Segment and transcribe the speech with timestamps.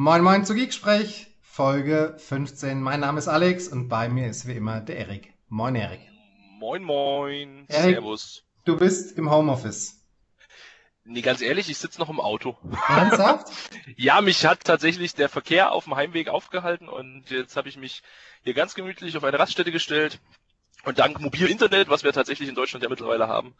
[0.00, 2.80] Moin Moin zu Geeksprech, Folge 15.
[2.80, 5.34] Mein Name ist Alex und bei mir ist wie immer der Erik.
[5.48, 5.98] Moin Erik.
[6.60, 7.64] Moin Moin.
[7.66, 8.44] Erik, Servus.
[8.64, 10.00] Du bist im Homeoffice.
[11.02, 12.56] Nee, ganz ehrlich, ich sitze noch im Auto.
[12.86, 13.48] Ernsthaft?
[13.96, 18.04] ja, mich hat tatsächlich der Verkehr auf dem Heimweg aufgehalten und jetzt habe ich mich
[18.44, 20.20] hier ganz gemütlich auf eine Raststätte gestellt,
[20.84, 23.54] und dank mobil Internet, was wir tatsächlich in Deutschland ja mittlerweile haben,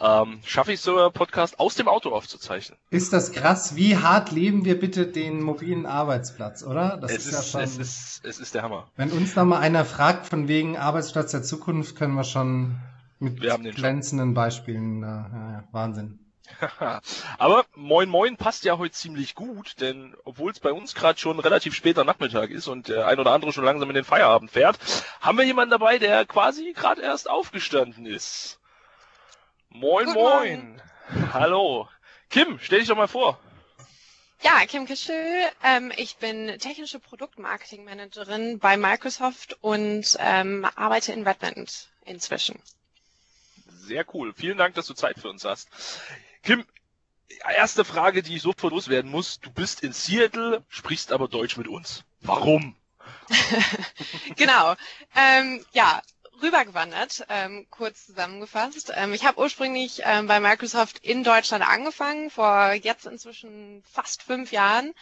[0.00, 2.78] ähm, schaffe ich so einen Podcast aus dem Auto aufzuzeichnen.
[2.90, 3.76] Ist das krass?
[3.76, 6.96] Wie hart leben wir bitte den mobilen Arbeitsplatz, oder?
[6.96, 8.90] Das es ist, ist ja schon, es ist, es ist der Hammer.
[8.96, 12.76] Wenn uns da mal einer fragt von wegen Arbeitsplatz der Zukunft, können wir schon
[13.18, 14.34] mit glänzenden schon.
[14.34, 16.18] Beispielen, äh, ja, ja, Wahnsinn.
[17.38, 21.38] Aber Moin Moin passt ja heute ziemlich gut, denn obwohl es bei uns gerade schon
[21.40, 24.78] relativ später Nachmittag ist und der ein oder andere schon langsam in den Feierabend fährt,
[25.20, 28.58] haben wir jemanden dabei, der quasi gerade erst aufgestanden ist.
[29.70, 30.80] Moin Guten Moin.
[31.10, 31.30] Morgen.
[31.32, 31.88] Hallo.
[32.30, 33.38] Kim, stell dich doch mal vor.
[34.40, 35.16] Ja, Kim Kischel.
[35.64, 42.60] Ähm, ich bin technische Produktmarketing-Managerin bei Microsoft und ähm, arbeite in Redmond inzwischen.
[43.66, 44.32] Sehr cool.
[44.34, 45.68] Vielen Dank, dass du Zeit für uns hast.
[46.42, 46.64] Kim,
[47.56, 49.40] erste Frage, die ich sofort loswerden muss.
[49.40, 52.04] Du bist in Seattle, sprichst aber Deutsch mit uns.
[52.20, 52.76] Warum?
[54.36, 54.74] genau.
[55.14, 56.02] Ähm, ja,
[56.42, 58.92] rübergewandert, ähm, kurz zusammengefasst.
[58.94, 64.52] Ähm, ich habe ursprünglich ähm, bei Microsoft in Deutschland angefangen, vor jetzt inzwischen fast fünf
[64.52, 64.94] Jahren.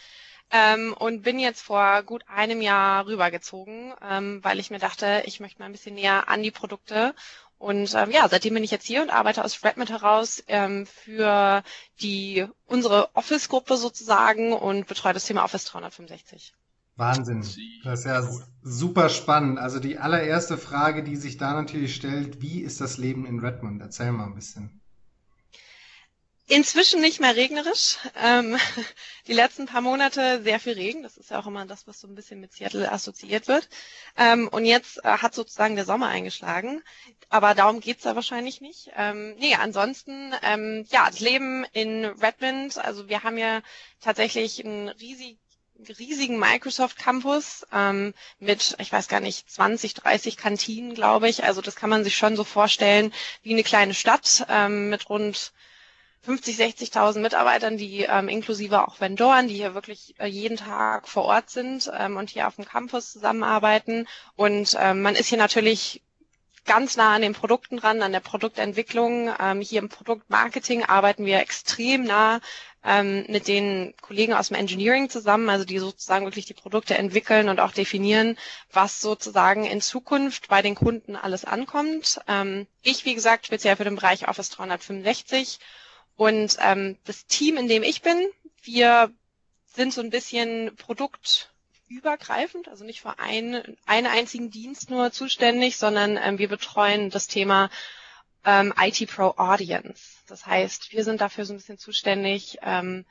[0.53, 5.41] Ähm, und bin jetzt vor gut einem Jahr rübergezogen, ähm, weil ich mir dachte, ich
[5.41, 7.17] möchte mal ein bisschen näher an die Produkte
[7.59, 11.63] und ähm, ja, seitdem bin ich jetzt hier und arbeite aus Redmond heraus ähm, für
[12.01, 16.55] die unsere Office-Gruppe sozusagen und betreue das Thema Office 365.
[16.97, 17.41] Wahnsinn.
[17.85, 18.27] Das ist ja
[18.63, 19.59] super spannend.
[19.59, 23.83] Also die allererste Frage, die sich da natürlich stellt, wie ist das Leben in Redmond?
[23.83, 24.81] Erzähl mal ein bisschen.
[26.49, 27.99] Inzwischen nicht mehr regnerisch.
[28.23, 28.57] Ähm,
[29.27, 31.03] die letzten paar Monate sehr viel Regen.
[31.03, 33.69] Das ist ja auch immer das, was so ein bisschen mit Seattle assoziiert wird.
[34.17, 36.85] Ähm, und jetzt äh, hat sozusagen der Sommer eingeschlagen.
[37.31, 38.93] Aber darum geht's da wahrscheinlich nicht.
[38.97, 42.79] Ähm, nee, ansonsten, ähm, ja, das Leben in Redmond.
[42.79, 43.61] Also wir haben ja
[44.01, 45.39] tatsächlich einen riesig,
[45.99, 51.43] riesigen Microsoft Campus ähm, mit, ich weiß gar nicht, 20, 30 Kantinen, glaube ich.
[51.43, 53.13] Also das kann man sich schon so vorstellen
[53.43, 55.53] wie eine kleine Stadt ähm, mit rund
[56.27, 61.25] 50, 60.000 Mitarbeitern, die ähm, inklusive auch Vendoren, die hier wirklich äh, jeden Tag vor
[61.25, 64.09] Ort sind ähm, und hier auf dem Campus zusammenarbeiten.
[64.35, 66.03] Und ähm, man ist hier natürlich
[66.65, 69.33] ganz nah an den Produkten dran, an der Produktentwicklung.
[69.39, 72.41] Ähm, hier im Produktmarketing arbeiten wir extrem nah
[72.85, 77.49] ähm, mit den Kollegen aus dem Engineering zusammen, also die sozusagen wirklich die Produkte entwickeln
[77.49, 78.37] und auch definieren,
[78.73, 82.21] was sozusagen in Zukunft bei den Kunden alles ankommt.
[82.27, 85.61] Ähm, ich, wie gesagt, speziell für den Bereich Office 365
[86.17, 88.29] und ähm, das Team, in dem ich bin,
[88.63, 89.13] wir
[89.67, 96.17] sind so ein bisschen produktübergreifend, also nicht für einen, einen einzigen Dienst nur zuständig, sondern
[96.17, 97.71] ähm, wir betreuen das Thema
[98.45, 100.19] ähm, IT Pro Audience.
[100.27, 103.05] Das heißt, wir sind dafür so ein bisschen zuständig, ähm,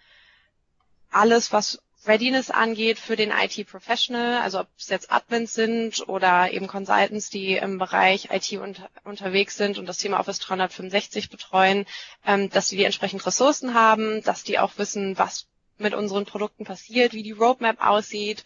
[1.11, 6.67] alles, was Readiness angeht für den IT-Professional, also ob es jetzt Admins sind oder eben
[6.67, 11.85] Consultants, die im Bereich IT unter, unterwegs sind und das Thema Office 365 betreuen,
[12.25, 16.65] ähm, dass die die entsprechenden Ressourcen haben, dass die auch wissen, was mit unseren Produkten
[16.65, 18.43] passiert, wie die Roadmap aussieht.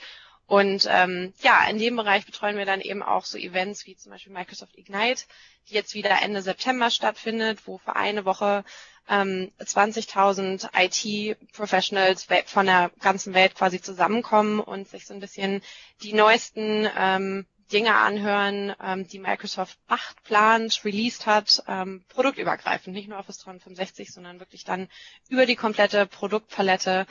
[0.49, 4.11] Und ähm, ja, in dem Bereich betreuen wir dann eben auch so Events wie zum
[4.11, 5.25] Beispiel Microsoft Ignite,
[5.69, 8.63] die jetzt wieder Ende September stattfindet, wo für eine Woche
[9.07, 15.61] ähm, 20.000 IT-Professionals von der ganzen Welt quasi zusammenkommen und sich so ein bisschen
[16.01, 23.07] die neuesten ähm, Dinge anhören, ähm, die Microsoft macht, plant, released hat, ähm, produktübergreifend, nicht
[23.07, 24.89] nur Office 365, sondern wirklich dann
[25.29, 27.05] über die komplette Produktpalette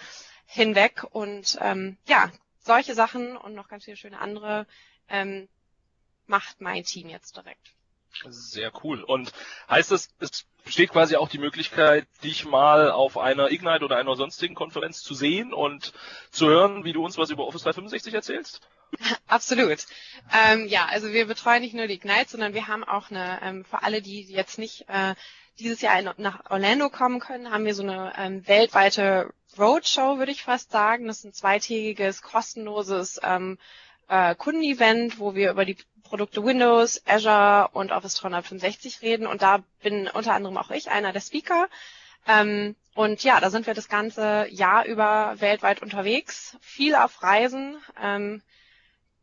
[0.45, 1.05] hinweg.
[1.13, 2.33] Und ähm, ja,
[2.69, 4.67] solche Sachen und noch ganz viele schöne andere
[5.09, 5.49] ähm,
[6.27, 7.75] macht mein Team jetzt direkt.
[8.29, 9.03] Sehr cool.
[9.03, 9.33] Und
[9.69, 14.17] heißt das, es besteht quasi auch die Möglichkeit, dich mal auf einer Ignite oder einer
[14.17, 15.93] sonstigen Konferenz zu sehen und
[16.31, 18.61] zu hören, wie du uns was über Office 365 erzählst?
[19.27, 19.87] Absolut.
[20.33, 23.65] Ähm, ja, also wir betreuen nicht nur die Ignite, sondern wir haben auch eine, ähm,
[23.65, 25.15] für alle, die jetzt nicht äh,
[25.59, 30.33] dieses Jahr in, nach Orlando kommen können, haben wir so eine ähm, weltweite Roadshow, würde
[30.33, 31.07] ich fast sagen.
[31.07, 33.59] Das ist ein zweitägiges, kostenloses ähm,
[34.09, 39.27] äh, Kundenevent, wo wir über die Produkte Windows, Azure und Office 365 reden.
[39.27, 41.69] Und da bin unter anderem auch ich einer der Speaker.
[42.27, 47.77] Ähm, und ja, da sind wir das ganze Jahr über weltweit unterwegs, viel auf Reisen.
[48.03, 48.43] Ähm,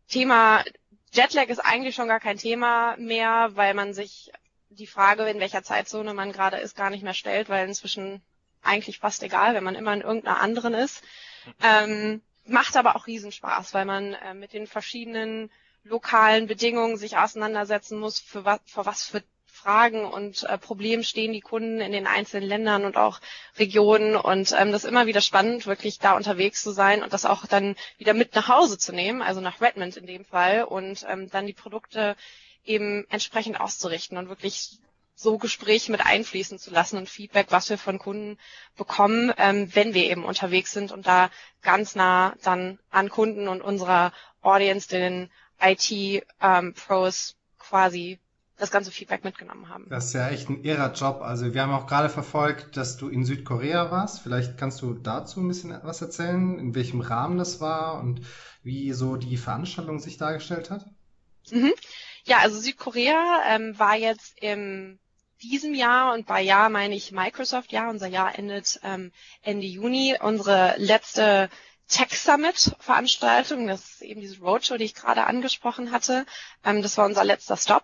[0.07, 0.63] Thema
[1.11, 4.31] Jetlag ist eigentlich schon gar kein Thema mehr, weil man sich
[4.69, 8.21] die Frage, in welcher Zeitzone man gerade ist, gar nicht mehr stellt, weil inzwischen
[8.61, 11.03] eigentlich fast egal, wenn man immer in irgendeiner anderen ist.
[11.63, 15.51] Ähm, macht aber auch Riesenspaß, weil man äh, mit den verschiedenen
[15.83, 19.23] lokalen Bedingungen sich auseinandersetzen muss, für was, vor was für
[19.65, 23.19] Fragen und äh, Problemen stehen die Kunden in den einzelnen Ländern und auch
[23.57, 24.15] Regionen.
[24.15, 27.47] Und ähm, das ist immer wieder spannend, wirklich da unterwegs zu sein und das auch
[27.47, 31.31] dann wieder mit nach Hause zu nehmen, also nach Redmond in dem Fall, und ähm,
[31.31, 32.15] dann die Produkte
[32.63, 34.77] eben entsprechend auszurichten und wirklich
[35.15, 38.37] so Gespräche mit einfließen zu lassen und Feedback, was wir von Kunden
[38.77, 41.31] bekommen, ähm, wenn wir eben unterwegs sind und da
[41.63, 44.13] ganz nah dann an Kunden und unserer
[44.43, 48.19] Audience, den IT-Pros ähm, quasi
[48.57, 49.85] das ganze Feedback mitgenommen haben.
[49.89, 51.21] Das ist ja echt ein irrer Job.
[51.21, 54.21] Also wir haben auch gerade verfolgt, dass du in Südkorea warst.
[54.21, 58.21] Vielleicht kannst du dazu ein bisschen was erzählen, in welchem Rahmen das war und
[58.63, 60.85] wie so die Veranstaltung sich dargestellt hat?
[61.51, 61.73] Mhm.
[62.23, 64.99] Ja, also Südkorea ähm, war jetzt im
[65.41, 67.89] diesem Jahr und bei Jahr meine ich Microsoft Jahr.
[67.89, 69.11] Unser Jahr endet ähm,
[69.41, 70.15] Ende Juni.
[70.19, 71.49] Unsere letzte
[71.87, 76.25] Tech Summit Veranstaltung, das ist eben diese Roadshow, die ich gerade angesprochen hatte.
[76.63, 77.83] Ähm, das war unser letzter Stop.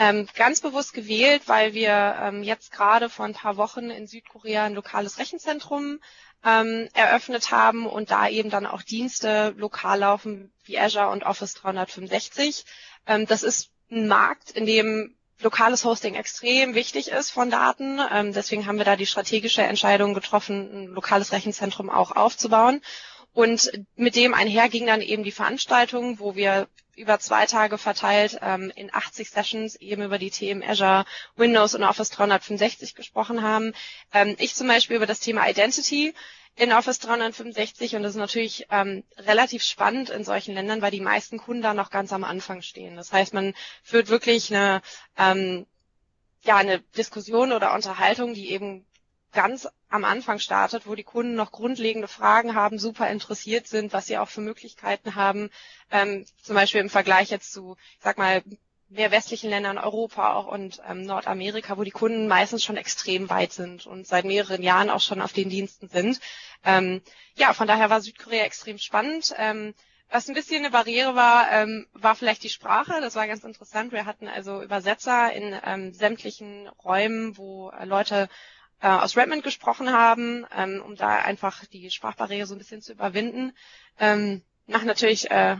[0.00, 4.64] Ähm, ganz bewusst gewählt, weil wir ähm, jetzt gerade vor ein paar Wochen in Südkorea
[4.64, 5.98] ein lokales Rechenzentrum
[6.44, 11.54] ähm, eröffnet haben und da eben dann auch Dienste lokal laufen wie Azure und Office
[11.54, 12.64] 365.
[13.08, 17.98] Ähm, das ist ein Markt, in dem lokales Hosting extrem wichtig ist von Daten.
[18.12, 22.82] Ähm, deswegen haben wir da die strategische Entscheidung getroffen, ein lokales Rechenzentrum auch aufzubauen.
[23.32, 26.68] Und mit dem einher ging dann eben die Veranstaltung, wo wir
[26.98, 31.04] über zwei Tage verteilt ähm, in 80 Sessions eben über die Themen Azure,
[31.36, 33.72] Windows und Office 365 gesprochen haben.
[34.12, 36.12] Ähm, ich zum Beispiel über das Thema Identity
[36.56, 41.00] in Office 365 und das ist natürlich ähm, relativ spannend in solchen Ländern, weil die
[41.00, 42.96] meisten Kunden da noch ganz am Anfang stehen.
[42.96, 43.54] Das heißt, man
[43.84, 44.82] führt wirklich eine
[45.16, 45.66] ähm,
[46.42, 48.86] ja eine Diskussion oder Unterhaltung, die eben
[49.32, 54.06] ganz am Anfang startet, wo die Kunden noch grundlegende Fragen haben, super interessiert sind, was
[54.06, 55.50] sie auch für Möglichkeiten haben,
[55.90, 58.42] ähm, zum Beispiel im Vergleich jetzt zu, ich sag mal,
[58.90, 63.52] mehr westlichen Ländern, Europa auch und ähm, Nordamerika, wo die Kunden meistens schon extrem weit
[63.52, 66.20] sind und seit mehreren Jahren auch schon auf den Diensten sind.
[66.64, 67.02] Ähm,
[67.34, 69.34] ja, von daher war Südkorea extrem spannend.
[69.36, 69.74] Ähm,
[70.10, 73.00] was ein bisschen eine Barriere war, ähm, war vielleicht die Sprache.
[73.02, 73.92] Das war ganz interessant.
[73.92, 78.30] Wir hatten also Übersetzer in ähm, sämtlichen Räumen, wo äh, Leute
[78.80, 82.92] äh, aus Redmond gesprochen haben, ähm, um da einfach die Sprachbarriere so ein bisschen zu
[82.92, 83.52] überwinden.
[83.98, 85.56] Ähm, nach natürlich äh,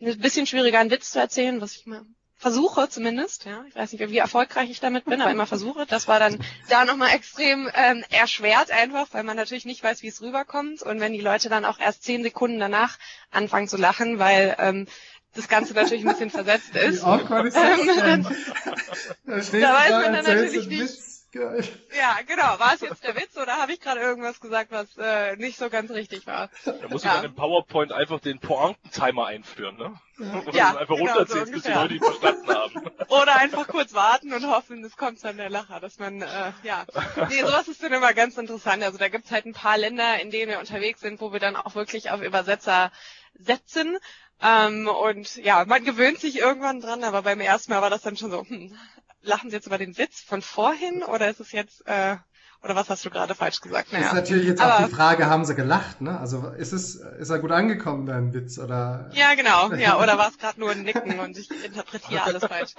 [0.00, 2.02] ein bisschen schwieriger einen Witz zu erzählen, was ich mal
[2.38, 5.86] versuche zumindest, ja, ich weiß nicht, wie erfolgreich ich damit bin, aber immer versuche.
[5.86, 6.38] Das war dann
[6.68, 11.00] da nochmal extrem ähm, erschwert einfach, weil man natürlich nicht weiß, wie es rüberkommt und
[11.00, 12.96] wenn die Leute dann auch erst zehn Sekunden danach
[13.32, 14.86] anfangen zu lachen, weil ähm,
[15.34, 17.02] das Ganze natürlich ein bisschen versetzt ist.
[17.02, 18.22] Wie awkward ist das ähm,
[19.60, 21.62] da weiß man dann natürlich nicht, Geil.
[21.96, 22.58] Ja, genau.
[22.58, 25.68] War es jetzt der Witz oder habe ich gerade irgendwas gesagt, was äh, nicht so
[25.68, 26.48] ganz richtig war?
[26.64, 27.10] Da muss ja.
[27.10, 30.00] ich dann im PowerPoint einfach den Pointentimer einführen, ne?
[30.18, 32.90] Ja, ja einfach genau, runterzählen, so bis die Leute ihn verstanden haben.
[33.08, 36.86] Oder einfach kurz warten und hoffen, es kommt dann der Lacher, dass man, äh, ja.
[37.28, 38.82] Nee, sowas ist dann immer ganz interessant.
[38.82, 41.56] Also da gibt's halt ein paar Länder, in denen wir unterwegs sind, wo wir dann
[41.56, 42.90] auch wirklich auf Übersetzer
[43.34, 43.98] setzen.
[44.40, 48.16] Ähm, und ja, man gewöhnt sich irgendwann dran, aber beim ersten Mal war das dann
[48.16, 48.76] schon so, hm,
[49.22, 52.16] lachen Sie jetzt über den Witz von vorhin oder ist es jetzt, äh,
[52.62, 53.92] oder was hast du gerade falsch gesagt?
[53.92, 54.06] Naja.
[54.06, 56.18] Ist natürlich jetzt Aber, auch die Frage, haben sie gelacht, ne?
[56.18, 59.10] Also ist es, ist er gut angekommen, dein Witz, oder?
[59.12, 62.72] Ja, genau, ja, oder war es gerade nur ein Nicken und ich interpretiere alles falsch.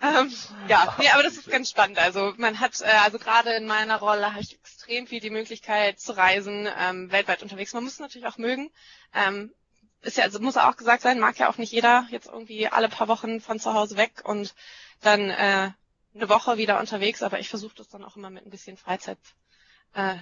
[0.00, 0.32] ähm,
[0.68, 1.98] ja, nee, aber das ist ganz spannend.
[1.98, 6.00] Also man hat, äh, also gerade in meiner Rolle habe ich extrem viel die Möglichkeit
[6.00, 7.72] zu reisen, ähm, weltweit unterwegs.
[7.72, 8.70] Man muss es natürlich auch mögen.
[9.14, 9.52] Ähm,
[10.02, 12.88] ist ja, also muss auch gesagt sein, mag ja auch nicht jeder jetzt irgendwie alle
[12.88, 14.54] paar Wochen von zu Hause weg und
[15.00, 15.70] dann äh,
[16.14, 19.18] eine Woche wieder unterwegs, aber ich versuche das dann auch immer mit ein bisschen Freizeit
[19.94, 20.16] äh,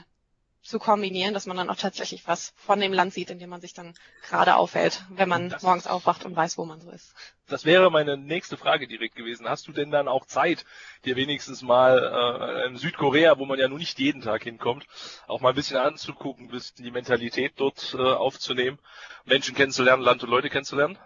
[0.63, 3.61] zu kombinieren, dass man dann auch tatsächlich was von dem Land sieht, in dem man
[3.61, 7.15] sich dann gerade aufhält, wenn man das, morgens aufwacht und weiß, wo man so ist.
[7.49, 9.49] Das wäre meine nächste Frage direkt gewesen.
[9.49, 10.65] Hast du denn dann auch Zeit,
[11.05, 14.87] dir wenigstens mal äh, in Südkorea, wo man ja nun nicht jeden Tag hinkommt,
[15.27, 18.79] auch mal ein bisschen anzugucken, ein bisschen die Mentalität dort äh, aufzunehmen,
[19.25, 20.97] Menschen kennenzulernen, Land und Leute kennenzulernen?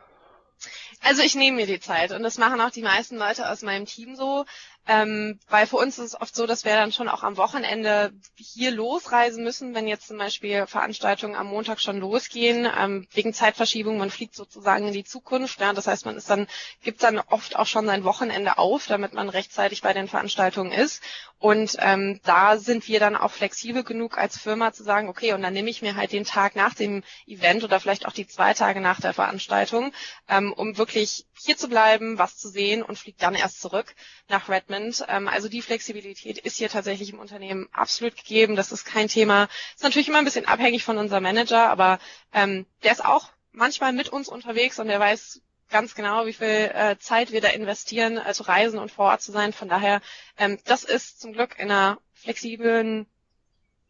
[1.03, 3.87] Also ich nehme mir die Zeit und das machen auch die meisten Leute aus meinem
[3.87, 4.45] Team so.
[4.89, 8.13] Ähm, weil für uns ist es oft so, dass wir dann schon auch am Wochenende
[8.37, 13.99] hier losreisen müssen, wenn jetzt zum Beispiel Veranstaltungen am Montag schon losgehen, ähm, wegen Zeitverschiebung,
[13.99, 15.61] man fliegt sozusagen in die Zukunft.
[15.61, 16.47] Ja, das heißt, man ist dann,
[16.85, 21.03] gibt dann oft auch schon sein Wochenende auf, damit man rechtzeitig bei den Veranstaltungen ist.
[21.39, 25.43] Und ähm, da sind wir dann auch flexibel genug als Firma zu sagen, okay, und
[25.43, 28.55] dann nehme ich mir halt den Tag nach dem Event oder vielleicht auch die zwei
[28.55, 29.93] Tage nach der Veranstaltung,
[30.29, 33.95] ähm, um wirklich hier zu bleiben, was zu sehen und fliege dann erst zurück
[34.29, 35.05] nach Redmond Management.
[35.09, 38.57] Ähm, also die Flexibilität ist hier tatsächlich im Unternehmen absolut gegeben.
[38.57, 39.49] Das ist kein Thema.
[39.75, 41.99] Ist natürlich immer ein bisschen abhängig von unserem Manager, aber
[42.33, 45.41] ähm, der ist auch manchmal mit uns unterwegs und der weiß
[45.71, 49.33] ganz genau, wie viel äh, Zeit wir da investieren, also reisen und vor Ort zu
[49.33, 49.53] sein.
[49.53, 50.01] Von daher,
[50.39, 53.07] ähm, das ist zum Glück in einer flexiblen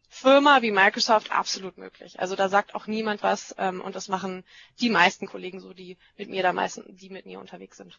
[0.08, 2.18] Firma wie Microsoft absolut möglich.
[2.20, 4.44] Also da sagt auch niemand was ähm, und das machen
[4.80, 7.98] die meisten Kollegen so, die mit mir da meisten, die mit mir unterwegs sind.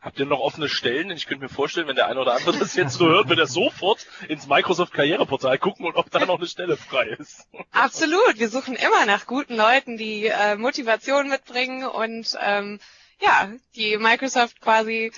[0.00, 1.10] Habt ihr noch offene Stellen?
[1.10, 3.46] Ich könnte mir vorstellen, wenn der eine oder andere das jetzt so hört, wird er
[3.46, 7.46] sofort ins Microsoft Karriereportal gucken und ob da noch eine Stelle frei ist.
[7.72, 8.38] Absolut.
[8.38, 12.80] Wir suchen immer nach guten Leuten, die äh, Motivation mitbringen und ähm,
[13.20, 15.12] ja, die Microsoft quasi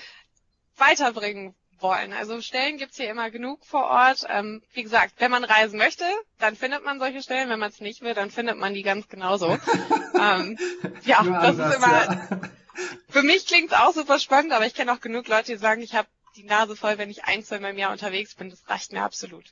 [0.76, 2.12] weiterbringen wollen.
[2.12, 4.26] Also Stellen gibt's hier immer genug vor Ort.
[4.28, 6.04] Ähm, wie gesagt, wenn man reisen möchte,
[6.38, 7.48] dann findet man solche Stellen.
[7.48, 9.58] Wenn man es nicht will, dann findet man die ganz genauso.
[10.20, 10.58] ähm,
[11.04, 12.28] ja, das ist immer.
[13.08, 15.94] Für mich klingt's auch super spannend, aber ich kenne auch genug Leute, die sagen, ich
[15.94, 18.50] habe die Nase voll, wenn ich ein, zwei Mal im Jahr unterwegs bin.
[18.50, 19.44] Das reicht mir absolut.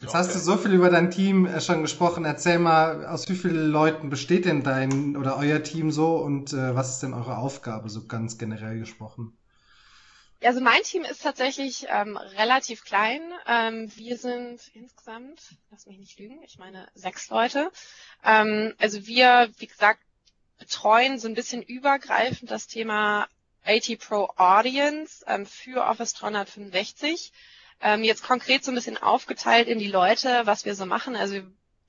[0.00, 2.24] Jetzt hast du so viel über dein Team äh, schon gesprochen.
[2.24, 6.74] Erzähl mal, aus wie vielen Leuten besteht denn dein oder euer Team so und äh,
[6.74, 9.36] was ist denn eure Aufgabe, so ganz generell gesprochen?
[10.42, 13.22] Also mein Team ist tatsächlich ähm, relativ klein.
[13.46, 15.40] Ähm, wir sind insgesamt,
[15.70, 17.70] lass mich nicht lügen, ich meine sechs Leute.
[18.22, 20.00] Ähm, also wir, wie gesagt,
[20.58, 23.26] betreuen so ein bisschen übergreifend das Thema
[23.64, 27.32] AT Pro Audience ähm, für Office 365.
[27.80, 31.16] Ähm, jetzt konkret so ein bisschen aufgeteilt in die Leute, was wir so machen.
[31.16, 31.40] Also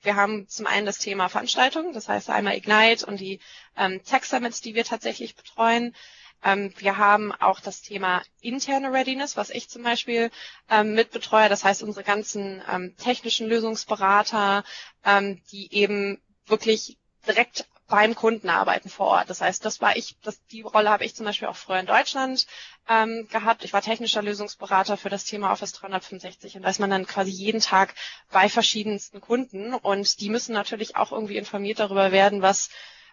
[0.02, 3.40] wir haben zum einen das Thema Veranstaltungen, das heißt einmal Ignite und die
[3.76, 5.94] ähm, Tech Summits, die wir tatsächlich betreuen.
[6.44, 10.30] Ähm, wir haben auch das Thema interne Readiness, was ich zum Beispiel
[10.70, 11.48] ähm, mitbetreue.
[11.48, 14.64] Das heißt, unsere ganzen ähm, technischen Lösungsberater,
[15.04, 19.30] ähm, die eben wirklich direkt beim Kunden arbeiten vor Ort.
[19.30, 21.86] Das heißt, das war ich, das, die Rolle habe ich zum Beispiel auch früher in
[21.86, 22.46] Deutschland
[22.88, 23.64] ähm, gehabt.
[23.64, 27.30] Ich war technischer Lösungsberater für das Thema Office 365 und da ist man dann quasi
[27.30, 27.94] jeden Tag
[28.30, 32.70] bei verschiedensten Kunden und die müssen natürlich auch irgendwie informiert darüber werden, was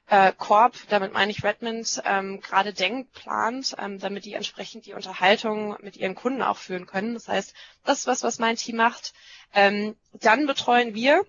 [0.07, 4.93] äh, Corp, damit meine ich Redmond, ähm, gerade denkt, plant, ähm, damit die entsprechend die
[4.93, 7.13] Unterhaltung mit ihren Kunden auch führen können.
[7.13, 7.53] Das heißt,
[7.85, 9.13] das ist was, was mein Team macht.
[9.53, 11.23] Ähm, dann betreuen wir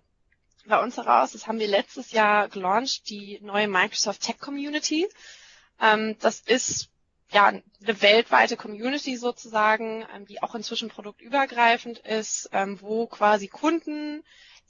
[0.66, 5.08] bei uns heraus, das haben wir letztes Jahr gelauncht, die neue Microsoft Tech Community.
[5.80, 6.88] Ähm, das ist
[7.30, 14.22] ja eine weltweite Community sozusagen, ähm, die auch inzwischen produktübergreifend ist, ähm, wo quasi Kunden,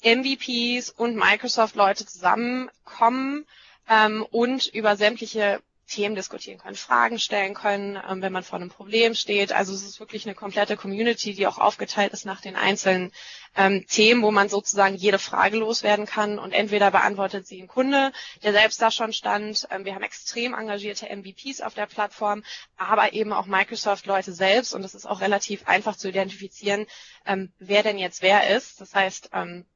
[0.02, 3.46] MVPs und Microsoft-Leute zusammenkommen
[3.88, 8.70] ähm, und über sämtliche Themen diskutieren können, Fragen stellen können, ähm, wenn man vor einem
[8.70, 9.52] Problem steht.
[9.52, 13.12] Also es ist wirklich eine komplette Community, die auch aufgeteilt ist nach den einzelnen
[13.56, 18.12] ähm, Themen, wo man sozusagen jede Frage loswerden kann und entweder beantwortet sie ein Kunde,
[18.42, 19.68] der selbst da schon stand.
[19.70, 22.42] Ähm, wir haben extrem engagierte MVPs auf der Plattform,
[22.76, 26.86] aber eben auch Microsoft-Leute selbst und es ist auch relativ einfach zu identifizieren,
[27.26, 28.80] ähm, wer denn jetzt wer ist.
[28.80, 29.66] Das heißt, ähm,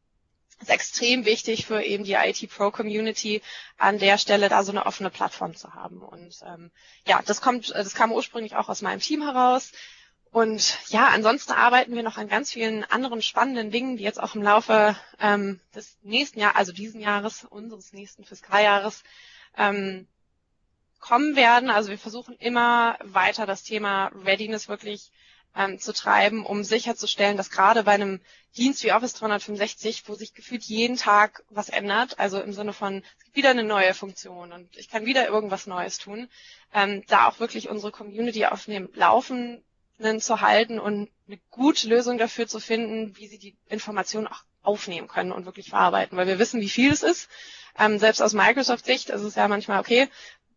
[0.60, 3.42] ist extrem wichtig für eben die IT Pro Community
[3.76, 6.02] an der Stelle da so eine offene Plattform zu haben.
[6.02, 6.70] Und ähm,
[7.06, 9.72] ja, das kommt, das kam ursprünglich auch aus meinem Team heraus.
[10.30, 14.34] Und ja, ansonsten arbeiten wir noch an ganz vielen anderen spannenden Dingen, die jetzt auch
[14.34, 19.04] im Laufe ähm, des nächsten Jahres, also diesen Jahres, unseres nächsten Fiskaljahres,
[19.56, 20.06] ähm,
[21.00, 21.70] kommen werden.
[21.70, 25.10] Also wir versuchen immer weiter das Thema Readiness wirklich
[25.56, 28.20] ähm, zu treiben, um sicherzustellen, dass gerade bei einem
[28.56, 33.04] Dienst wie Office 365, wo sich gefühlt jeden Tag was ändert, also im Sinne von,
[33.18, 36.28] es gibt wieder eine neue Funktion und ich kann wieder irgendwas Neues tun,
[36.72, 39.62] ähm, da auch wirklich unsere Community auf dem Laufenden
[40.20, 45.08] zu halten und eine gute Lösung dafür zu finden, wie sie die Informationen auch aufnehmen
[45.08, 47.28] können und wirklich verarbeiten, weil wir wissen, wie viel es ist.
[47.78, 50.08] Ähm, selbst aus Microsoft-Sicht ist es ja manchmal, okay,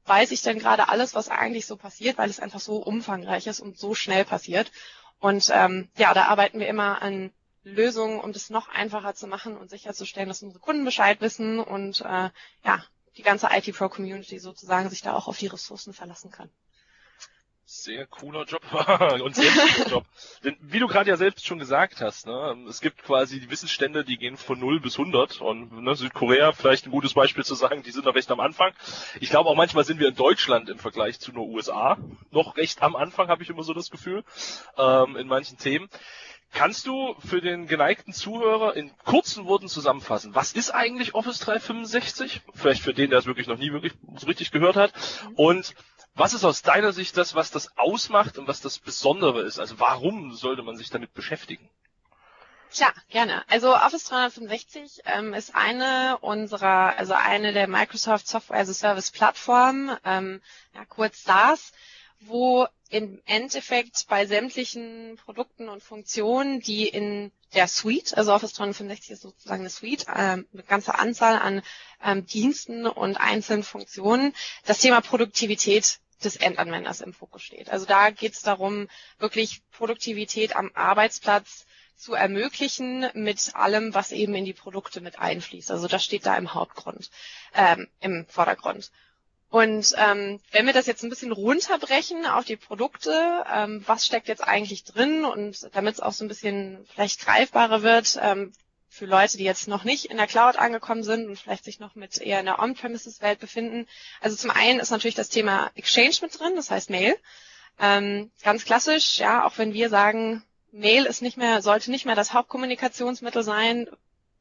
[0.05, 3.59] weiß ich denn gerade alles, was eigentlich so passiert, weil es einfach so umfangreich ist
[3.59, 4.71] und so schnell passiert.
[5.19, 7.31] Und ähm, ja, da arbeiten wir immer an
[7.63, 12.01] Lösungen, um das noch einfacher zu machen und sicherzustellen, dass unsere Kunden Bescheid wissen und
[12.01, 12.29] äh,
[12.65, 12.83] ja,
[13.17, 16.49] die ganze IT Pro Community sozusagen sich da auch auf die Ressourcen verlassen kann.
[17.73, 18.61] Sehr cooler Job
[19.23, 20.05] und sehr cooler Job.
[20.43, 24.03] Denn wie du gerade ja selbst schon gesagt hast, ne, es gibt quasi die Wissensstände,
[24.03, 27.81] die gehen von 0 bis 100 und ne, Südkorea vielleicht ein gutes Beispiel zu sagen,
[27.81, 28.73] die sind noch recht am Anfang.
[29.21, 31.97] Ich glaube auch manchmal sind wir in Deutschland im Vergleich zu nur USA
[32.29, 34.25] noch recht am Anfang, habe ich immer so das Gefühl,
[34.77, 35.89] ähm, in manchen Themen.
[36.53, 42.41] Kannst du für den geneigten Zuhörer in kurzen Worten zusammenfassen, was ist eigentlich Office 365?
[42.53, 44.91] Vielleicht für den, der es wirklich noch nie wirklich so richtig gehört hat.
[45.35, 45.73] Und
[46.13, 49.59] was ist aus deiner Sicht das, was das ausmacht und was das Besondere ist?
[49.59, 51.69] Also warum sollte man sich damit beschäftigen?
[52.71, 53.43] Tja, gerne.
[53.49, 59.11] Also Office 365 ähm, ist eine unserer, also eine der Microsoft Software as a Service
[59.11, 60.41] Plattformen, ähm,
[60.73, 61.73] ja, kurz SaaS,
[62.21, 69.11] wo im Endeffekt bei sämtlichen Produkten und Funktionen, die in der Suite, also Office 365
[69.11, 71.61] ist sozusagen eine Suite, ähm, eine ganze Anzahl an
[72.03, 74.33] ähm, Diensten und einzelnen Funktionen,
[74.65, 77.69] das Thema Produktivität des Endanwenders im Fokus steht.
[77.69, 84.35] Also da geht es darum, wirklich Produktivität am Arbeitsplatz zu ermöglichen mit allem, was eben
[84.35, 85.71] in die Produkte mit einfließt.
[85.71, 87.09] Also das steht da im Hauptgrund,
[87.53, 88.91] ähm, im Vordergrund.
[89.51, 94.29] Und ähm, wenn wir das jetzt ein bisschen runterbrechen auf die Produkte, ähm, was steckt
[94.29, 98.53] jetzt eigentlich drin und damit es auch so ein bisschen vielleicht greifbarer wird ähm,
[98.87, 101.95] für Leute, die jetzt noch nicht in der Cloud angekommen sind und vielleicht sich noch
[101.95, 103.87] mit eher in der On-Premises-Welt befinden.
[104.21, 107.17] Also zum einen ist natürlich das Thema Exchange mit drin, das heißt Mail.
[107.77, 112.15] Ähm, ganz klassisch, ja, auch wenn wir sagen, Mail ist nicht mehr, sollte nicht mehr
[112.15, 113.89] das Hauptkommunikationsmittel sein.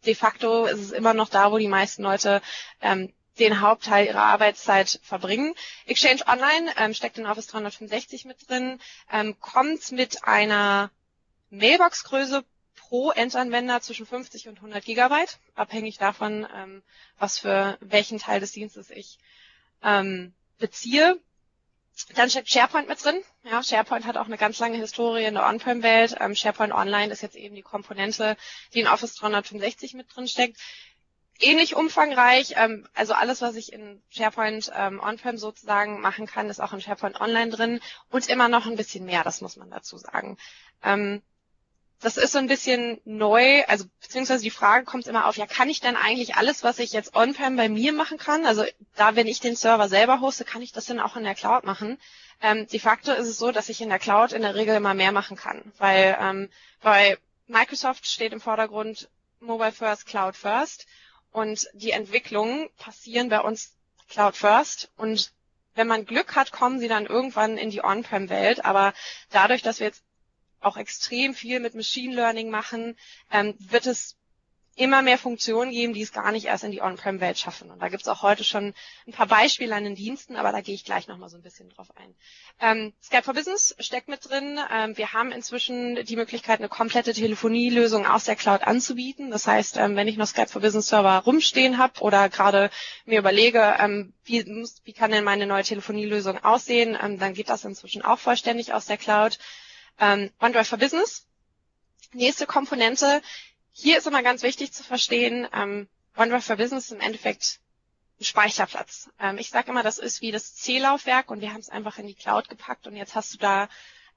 [0.07, 2.43] De facto ist es immer noch da, wo die meisten Leute
[2.81, 5.55] ähm, den Hauptteil ihrer Arbeitszeit verbringen.
[5.87, 8.81] Exchange Online ähm, steckt in Office 365 mit drin,
[9.11, 10.91] ähm, kommt mit einer
[11.51, 12.45] Mailbox-Größe
[12.77, 16.83] pro Endanwender zwischen 50 und 100 Gigabyte, abhängig davon, ähm,
[17.19, 19.19] was für welchen Teil des Dienstes ich
[19.83, 21.19] ähm, beziehe.
[22.15, 23.21] Dann steckt SharePoint mit drin.
[23.45, 26.17] Ja, SharePoint hat auch eine ganz lange Historie in der On-Prem-Welt.
[26.19, 28.37] Ähm, SharePoint Online ist jetzt eben die Komponente,
[28.75, 30.59] die in Office 365 mit drin steckt
[31.43, 32.55] ähnlich umfangreich.
[32.57, 36.81] Ähm, also alles, was ich in SharePoint ähm, On-Prem sozusagen machen kann, ist auch in
[36.81, 37.81] SharePoint Online drin
[38.11, 40.39] und immer noch ein bisschen mehr, das muss man dazu sagen.
[40.83, 41.23] Ähm,
[42.01, 45.69] das ist so ein bisschen neu, also beziehungsweise die Frage kommt immer auf, ja, kann
[45.69, 48.65] ich denn eigentlich alles, was ich jetzt on-prem bei mir machen kann, also
[48.97, 51.65] da, wenn ich den Server selber hoste, kann ich das denn auch in der Cloud
[51.65, 51.99] machen?
[52.41, 54.95] Ähm, de facto ist es so, dass ich in der Cloud in der Regel immer
[54.95, 56.49] mehr machen kann, weil ähm,
[56.81, 57.19] bei
[57.49, 60.87] Microsoft steht im Vordergrund Mobile First, Cloud First
[61.33, 63.75] und die Entwicklungen passieren bei uns
[64.09, 65.33] Cloud First und
[65.75, 68.65] wenn man Glück hat, kommen sie dann irgendwann in die On-Prem-Welt.
[68.65, 68.93] Aber
[69.31, 70.03] dadurch, dass wir jetzt
[70.61, 72.99] auch extrem viel mit Machine Learning machen,
[73.31, 74.17] ähm, wird es
[74.81, 77.71] immer mehr Funktionen geben, die es gar nicht erst in die On-Prem-Welt schaffen.
[77.71, 78.73] Und da gibt es auch heute schon
[79.07, 81.69] ein paar Beispiele an den Diensten, aber da gehe ich gleich nochmal so ein bisschen
[81.69, 82.15] drauf ein.
[82.61, 84.59] Ähm, Skype for Business steckt mit drin.
[84.73, 89.31] Ähm, wir haben inzwischen die Möglichkeit, eine komplette Telefonielösung aus der Cloud anzubieten.
[89.31, 92.71] Das heißt, ähm, wenn ich noch Skype for Business Server rumstehen habe oder gerade
[93.05, 97.51] mir überlege, ähm, wie, muss, wie kann denn meine neue Telefonielösung aussehen, ähm, dann geht
[97.51, 99.39] das inzwischen auch vollständig aus der Cloud.
[99.99, 101.27] Ähm, OneDrive for Business.
[102.13, 103.21] Nächste Komponente
[103.73, 107.61] hier ist immer ganz wichtig zu verstehen, ähm, OneDrive for Business ist im Endeffekt
[108.21, 109.11] ein Speicherplatz.
[109.19, 112.07] Ähm, ich sage immer, das ist wie das C-Laufwerk und wir haben es einfach in
[112.07, 113.69] die Cloud gepackt und jetzt hast du da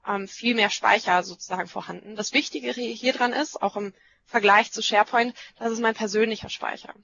[0.06, 2.16] ähm, viel mehr Speicher sozusagen vorhanden.
[2.16, 3.94] Das Wichtige hier dran ist, auch im
[4.26, 6.94] Vergleich zu SharePoint, das ist mein persönlicher Speicher.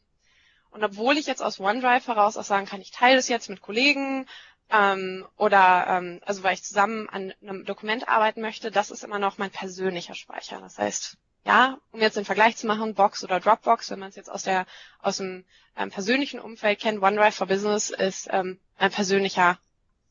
[0.70, 3.60] Und obwohl ich jetzt aus OneDrive heraus auch sagen kann, ich teile das jetzt mit
[3.60, 4.26] Kollegen
[4.70, 9.18] ähm, oder ähm, also weil ich zusammen an einem Dokument arbeiten möchte, das ist immer
[9.18, 10.60] noch mein persönlicher Speicher.
[10.60, 14.16] Das heißt, ja, um jetzt den Vergleich zu machen, Box oder Dropbox, wenn man es
[14.16, 14.66] jetzt aus der
[15.00, 15.44] aus dem
[15.76, 19.58] ähm, persönlichen Umfeld kennt, OneDrive for Business ist ähm, ein persönlicher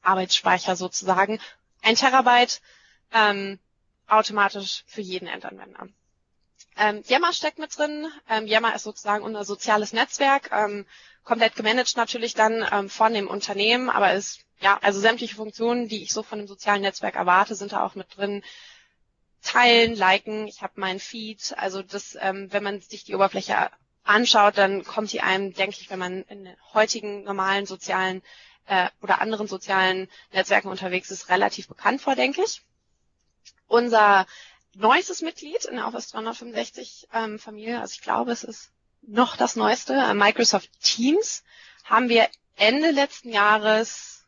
[0.02, 1.40] Arbeitsspeicher sozusagen.
[1.82, 2.62] Ein Terabyte
[3.14, 3.60] ähm,
[4.08, 5.88] automatisch für jeden Endanwender.
[6.78, 8.08] Ähm, Yammer steckt mit drin.
[8.30, 10.86] Ähm, Yammer ist sozusagen unser soziales Netzwerk, ähm,
[11.24, 16.02] komplett gemanagt natürlich dann ähm, von dem Unternehmen, aber ist ja also sämtliche Funktionen, die
[16.02, 18.44] ich so von dem sozialen Netzwerk erwarte, sind da auch mit drin
[19.42, 20.48] teilen, liken.
[20.48, 21.54] Ich habe meinen Feed.
[21.58, 23.72] Also das, ähm, wenn man sich die Oberfläche
[24.04, 28.22] anschaut, dann kommt die einem, denke ich, wenn man in heutigen normalen sozialen
[28.66, 32.62] äh, oder anderen sozialen Netzwerken unterwegs ist, relativ bekannt vor, denke ich.
[33.68, 34.26] Unser
[34.76, 38.72] neuestes Mitglied in der Office 365 ähm, Familie, also ich glaube, es ist
[39.02, 41.44] noch das neueste, äh, Microsoft Teams,
[41.84, 44.19] haben wir Ende letzten Jahres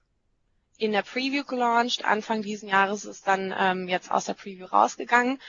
[0.82, 2.06] in der Preview gelauncht.
[2.06, 5.40] Anfang diesen Jahres ist dann ähm, jetzt aus der Preview rausgegangen.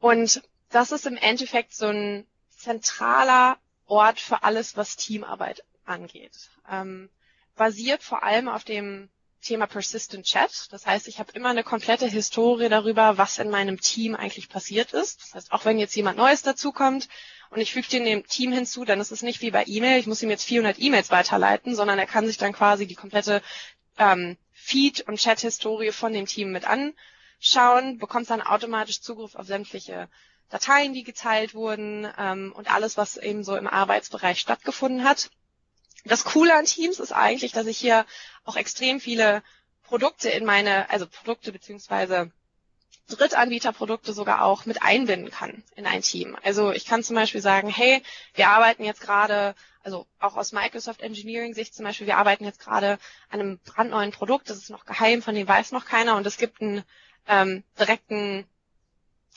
[0.00, 6.48] Und das ist im Endeffekt so ein zentraler Ort für alles, was Teamarbeit angeht.
[6.70, 7.10] Ähm,
[7.54, 9.10] basiert vor allem auf dem
[9.42, 10.68] Thema Persistent Chat.
[10.70, 14.94] Das heißt, ich habe immer eine komplette Historie darüber, was in meinem Team eigentlich passiert
[14.94, 15.20] ist.
[15.20, 17.10] Das heißt, auch wenn jetzt jemand Neues dazukommt
[17.50, 20.06] und ich füge den dem Team hinzu, dann ist es nicht wie bei E-Mail, ich
[20.06, 23.42] muss ihm jetzt 400 E-Mails weiterleiten, sondern er kann sich dann quasi die komplette
[24.02, 30.08] ähm, Feed und Chat-Historie von dem Team mit anschauen, bekommt dann automatisch Zugriff auf sämtliche
[30.50, 35.30] Dateien, die geteilt wurden ähm, und alles, was eben so im Arbeitsbereich stattgefunden hat.
[36.04, 38.04] Das Coole an Teams ist eigentlich, dass ich hier
[38.44, 39.42] auch extrem viele
[39.84, 42.32] Produkte in meine, also Produkte beziehungsweise
[43.16, 46.36] Drittanbieterprodukte sogar auch mit einbinden kann in ein Team.
[46.42, 48.02] Also ich kann zum Beispiel sagen, hey,
[48.34, 52.60] wir arbeiten jetzt gerade, also auch aus Microsoft Engineering Sicht zum Beispiel, wir arbeiten jetzt
[52.60, 52.98] gerade
[53.30, 56.36] an einem brandneuen Produkt, das ist noch geheim, von dem weiß noch keiner und es
[56.36, 56.84] gibt einen
[57.28, 58.46] ähm, direkten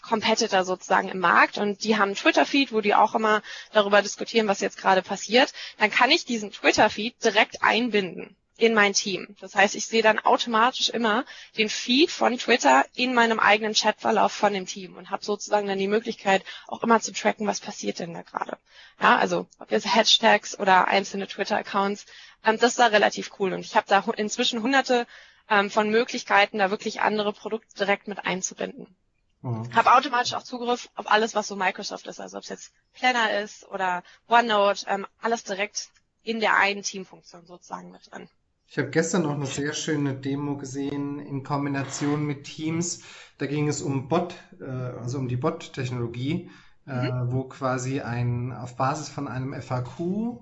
[0.02, 4.48] Competitor sozusagen im Markt und die haben einen Twitter-Feed, wo die auch immer darüber diskutieren,
[4.48, 9.36] was jetzt gerade passiert, dann kann ich diesen Twitter-Feed direkt einbinden in mein Team.
[9.42, 11.26] Das heißt, ich sehe dann automatisch immer
[11.58, 15.78] den Feed von Twitter in meinem eigenen Chatverlauf von dem Team und habe sozusagen dann
[15.78, 18.58] die Möglichkeit, auch immer zu tracken, was passiert denn da gerade.
[19.02, 22.06] Ja, also ob jetzt Hashtags oder einzelne Twitter-Accounts,
[22.46, 23.54] ähm, das ist da relativ cool.
[23.54, 25.06] Und ich habe da inzwischen hunderte
[25.50, 28.96] ähm, von Möglichkeiten, da wirklich andere Produkte direkt mit einzubinden.
[29.42, 29.76] Mhm.
[29.76, 33.40] Habe automatisch auch Zugriff auf alles, was so Microsoft ist, also ob es jetzt Planner
[33.42, 35.90] ist oder OneNote, ähm, alles direkt
[36.24, 38.30] in der einen Teamfunktion sozusagen mit drin.
[38.68, 43.02] Ich habe gestern noch eine sehr schöne Demo gesehen in Kombination mit Teams.
[43.38, 46.50] Da ging es um Bot, äh, also um die Bot-Technologie,
[46.88, 47.32] äh, mhm.
[47.32, 50.40] wo quasi ein auf Basis von einem FAQ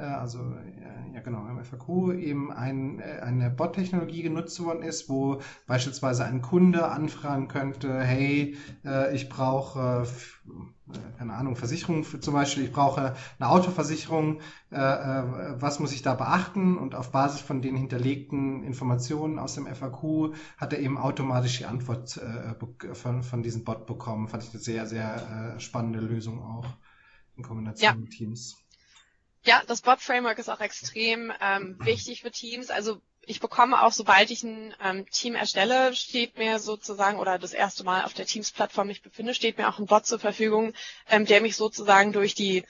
[0.00, 0.40] also
[1.14, 6.42] ja genau, im FAQ eben ein, äh, eine Bot-Technologie genutzt worden ist, wo beispielsweise ein
[6.42, 10.06] Kunde anfragen könnte, hey, äh, ich brauche,
[11.16, 16.76] keine Ahnung, Versicherung zum Beispiel, ich brauche eine Autoversicherung, was muss ich da beachten?
[16.76, 21.64] Und auf Basis von den hinterlegten Informationen aus dem FAQ hat er eben automatisch die
[21.64, 22.20] Antwort
[22.92, 24.28] von, von diesem Bot bekommen.
[24.28, 26.66] Fand ich eine sehr, sehr spannende Lösung auch
[27.36, 27.94] in Kombination ja.
[27.94, 28.63] mit Teams.
[29.44, 32.70] Ja, das Bot-Framework ist auch extrem ähm, wichtig für Teams.
[32.70, 37.52] Also ich bekomme auch, sobald ich ein ähm, Team erstelle, steht mir sozusagen, oder das
[37.52, 40.72] erste Mal auf der Teams-Plattform mich befinde, steht mir auch ein Bot zur Verfügung,
[41.10, 42.64] ähm, der mich sozusagen durch die,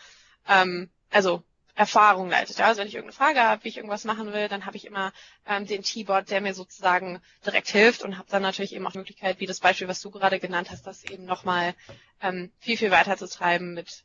[0.49, 1.45] ähm, also
[1.77, 2.59] Erfahrung leitet.
[2.59, 2.67] Ja?
[2.67, 5.13] Also wenn ich irgendeine Frage habe, wie ich irgendwas machen will, dann habe ich immer
[5.47, 8.99] ähm, den T-Bot, der mir sozusagen direkt hilft und habe dann natürlich eben auch die
[8.99, 11.75] Möglichkeit, wie das Beispiel, was du gerade genannt hast, das eben nochmal
[12.21, 14.05] ähm, viel, viel weiter zu treiben mit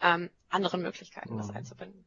[0.00, 1.56] ähm, anderen Möglichkeiten, das mhm.
[1.56, 2.04] einzubinden.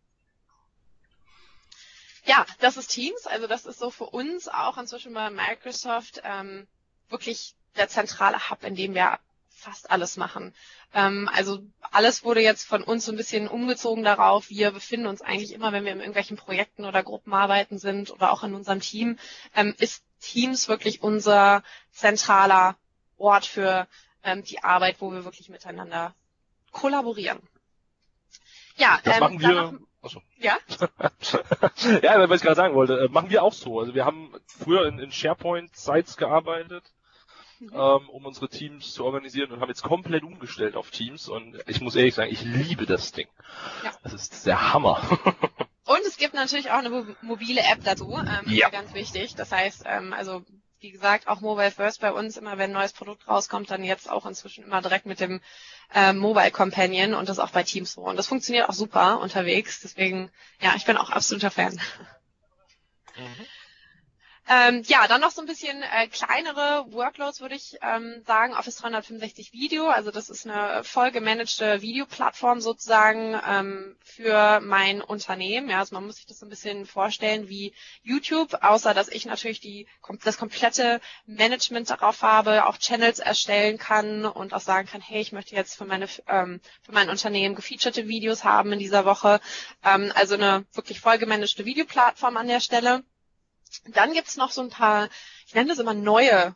[2.26, 3.26] Ja, das ist Teams.
[3.26, 6.68] Also das ist so für uns auch inzwischen bei Microsoft ähm,
[7.10, 10.54] wirklich der zentrale Hub, in dem wir fast alles machen.
[10.94, 11.60] Ähm, also
[11.92, 14.50] alles wurde jetzt von uns so ein bisschen umgezogen darauf.
[14.50, 18.44] Wir befinden uns eigentlich immer, wenn wir in irgendwelchen Projekten oder Gruppenarbeiten sind oder auch
[18.44, 19.18] in unserem Team,
[19.56, 22.76] ähm, ist Teams wirklich unser zentraler
[23.18, 23.88] Ort für
[24.24, 26.14] ähm, die Arbeit, wo wir wirklich miteinander
[26.72, 27.40] kollaborieren.
[28.80, 29.80] Ja, das ähm, machen wir.
[30.02, 30.22] Achso.
[30.38, 30.58] Ja?
[32.02, 33.80] ja, was ich gerade sagen wollte, äh, machen wir auch so.
[33.80, 36.86] Also wir haben früher in, in SharePoint-Sites gearbeitet,
[37.60, 37.72] mhm.
[37.74, 41.82] ähm, um unsere Teams zu organisieren und haben jetzt komplett umgestellt auf Teams und ich
[41.82, 43.28] muss ehrlich sagen, ich liebe das Ding.
[43.84, 43.92] Ja.
[44.04, 45.02] Das ist der Hammer.
[45.86, 48.70] und es gibt natürlich auch eine mobile App dazu, ähm, ja.
[48.70, 49.36] ganz wichtig.
[49.36, 50.46] Das heißt, ähm, also
[50.82, 54.10] wie gesagt, auch Mobile First bei uns, immer wenn ein neues Produkt rauskommt, dann jetzt
[54.10, 55.42] auch inzwischen immer direkt mit dem
[55.94, 58.02] äh, Mobile Companion und das auch bei Teams so.
[58.02, 59.82] Und das funktioniert auch super unterwegs.
[59.82, 61.80] Deswegen, ja, ich bin auch absoluter Fan.
[63.18, 63.46] Mhm.
[64.52, 68.56] Ähm, ja, dann noch so ein bisschen äh, kleinere Workloads, würde ich ähm, sagen.
[68.56, 75.70] Office 365 Video, also das ist eine voll gemanagte Videoplattform sozusagen ähm, für mein Unternehmen.
[75.70, 79.28] Ja, also man muss sich das so ein bisschen vorstellen wie YouTube, außer dass ich
[79.28, 79.88] natürlich die
[80.24, 85.32] das komplette Management darauf habe, auch Channels erstellen kann und auch sagen kann, hey, ich
[85.32, 89.42] möchte jetzt für meine ähm, für mein Unternehmen gefeaturete Videos haben in dieser Woche.
[89.86, 93.04] Ähm, also eine wirklich voll gemanagte Videoplattform an der Stelle.
[93.88, 95.10] Dann gibt's noch so ein paar,
[95.48, 96.56] ich nenne das immer neue,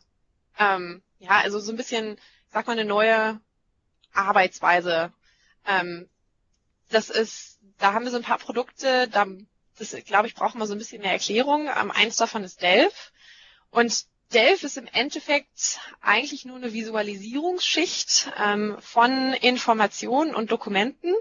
[0.57, 2.19] ähm, ja, also so ein bisschen,
[2.51, 3.39] sag mal, eine neue
[4.13, 5.13] Arbeitsweise.
[5.65, 6.09] Ähm,
[6.89, 9.25] das ist, da haben wir so ein paar Produkte, da,
[9.77, 11.67] das glaube ich, brauchen wir so ein bisschen mehr Erklärung.
[11.67, 13.11] Ähm, eins davon ist Delph.
[13.69, 21.13] Und Delph ist im Endeffekt eigentlich nur eine Visualisierungsschicht ähm, von Informationen und Dokumenten,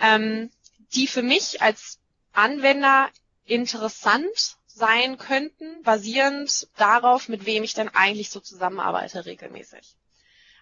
[0.00, 0.50] ähm,
[0.94, 1.98] die für mich als
[2.32, 3.10] Anwender
[3.44, 9.96] interessant sein könnten, basierend darauf, mit wem ich denn eigentlich so zusammenarbeite regelmäßig.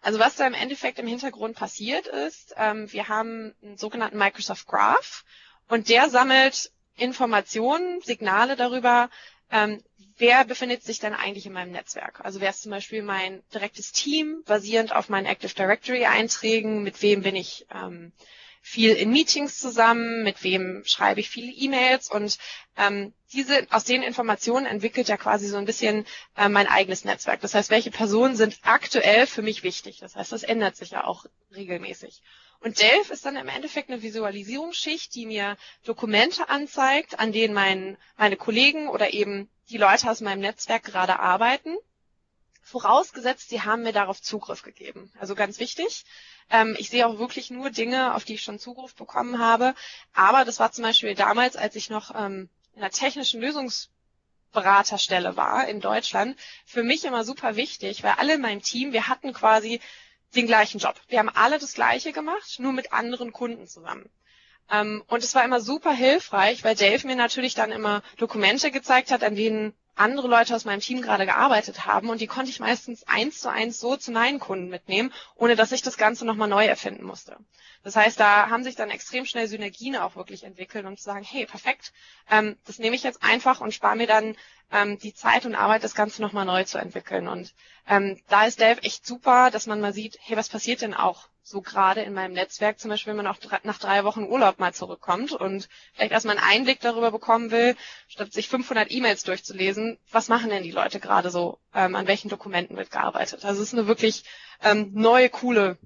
[0.02, 4.66] Also was da im Endeffekt im Hintergrund passiert ist, ähm, wir haben einen sogenannten Microsoft
[4.66, 5.24] Graph
[5.68, 9.11] und der sammelt Informationen, Signale darüber,
[9.50, 9.83] ähm,
[10.16, 12.20] wer befindet sich denn eigentlich in meinem Netzwerk?
[12.24, 17.02] Also wer ist zum Beispiel mein direktes Team, basierend auf meinen Active Directory Einträgen, mit
[17.02, 18.12] wem bin ich ähm,
[18.68, 22.37] viel in Meetings zusammen, mit wem schreibe ich viele E-Mails und
[22.76, 26.05] ähm, diese aus den Informationen entwickelt ja quasi so ein bisschen
[26.37, 27.40] äh, mein eigenes Netzwerk.
[27.42, 29.98] Das heißt, welche Personen sind aktuell für mich wichtig?
[30.00, 32.22] Das heißt, das ändert sich ja auch regelmäßig.
[32.59, 37.96] Und Delph ist dann im Endeffekt eine Visualisierungsschicht, die mir Dokumente anzeigt, an denen mein,
[38.16, 41.76] meine Kollegen oder eben die Leute aus meinem Netzwerk gerade arbeiten
[42.66, 45.12] Vorausgesetzt, sie haben mir darauf Zugriff gegeben.
[45.20, 46.05] Also ganz wichtig.
[46.51, 49.75] Ähm, ich sehe auch wirklich nur Dinge, auf die ich schon Zugriff bekommen habe.
[50.13, 55.67] Aber das war zum Beispiel damals, als ich noch ähm, in einer technischen Lösungsberaterstelle war
[55.69, 59.81] in Deutschland, für mich immer super wichtig, weil alle in meinem Team, wir hatten quasi
[60.35, 61.01] den gleichen Job.
[61.09, 64.09] Wir haben alle das Gleiche gemacht, nur mit anderen Kunden zusammen.
[64.71, 69.11] Ähm, und es war immer super hilfreich, weil Dave mir natürlich dann immer Dokumente gezeigt
[69.11, 72.61] hat, an denen andere Leute aus meinem Team gerade gearbeitet haben und die konnte ich
[72.61, 76.49] meistens eins zu eins so zu meinen Kunden mitnehmen, ohne dass ich das Ganze nochmal
[76.49, 77.37] neu erfinden musste.
[77.83, 81.25] Das heißt, da haben sich dann extrem schnell Synergien auch wirklich entwickelt, um zu sagen,
[81.25, 81.93] hey, perfekt,
[82.31, 84.37] ähm, das nehme ich jetzt einfach und spare mir dann
[84.71, 87.29] ähm, die Zeit und Arbeit, das Ganze nochmal neu zu entwickeln.
[87.29, 87.55] Und
[87.89, 91.29] ähm, da ist Dave echt super, dass man mal sieht, hey, was passiert denn auch
[91.49, 94.75] so gerade in meinem Netzwerk, zum Beispiel, wenn man auch nach drei Wochen Urlaub mal
[94.75, 97.77] zurückkommt und vielleicht erstmal einen Einblick darüber bekommen will,
[98.09, 102.31] statt sich 500 E-Mails durchzulesen, was machen denn die Leute gerade so, ähm, an welchen
[102.31, 103.45] Dokumenten wird gearbeitet.
[103.45, 104.25] Also es ist eine wirklich
[104.61, 105.79] ähm, neue, coole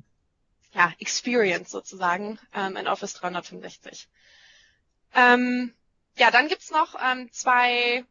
[0.73, 4.09] ja, Experience sozusagen ähm, in Office 365.
[5.15, 5.75] Ähm,
[6.17, 8.07] ja, dann gibt's noch ähm, zwei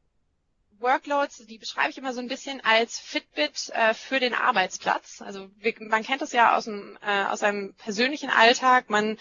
[0.82, 5.22] Workloads, die beschreibe ich immer so ein bisschen als Fitbit äh, für den Arbeitsplatz.
[5.22, 8.90] Also wir, man kennt das ja aus, dem, äh, aus seinem persönlichen Alltag.
[8.90, 9.18] Man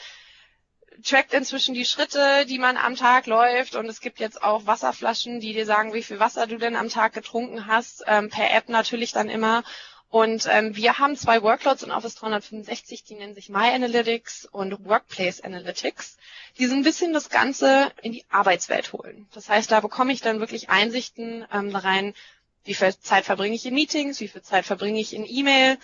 [1.04, 5.40] trackt inzwischen die Schritte, die man am Tag läuft und es gibt jetzt auch Wasserflaschen,
[5.40, 8.68] die dir sagen, wie viel Wasser du denn am Tag getrunken hast, ähm, per App
[8.68, 9.62] natürlich dann immer.
[10.10, 14.86] Und ähm, wir haben zwei Workloads in Office 365, die nennen sich My Analytics und
[14.86, 16.16] Workplace Analytics,
[16.58, 19.28] die so ein bisschen das Ganze in die Arbeitswelt holen.
[19.34, 22.14] Das heißt, da bekomme ich dann wirklich Einsichten ähm, da rein,
[22.64, 25.76] wie viel Zeit verbringe ich in Meetings, wie viel Zeit verbringe ich in E-Mail,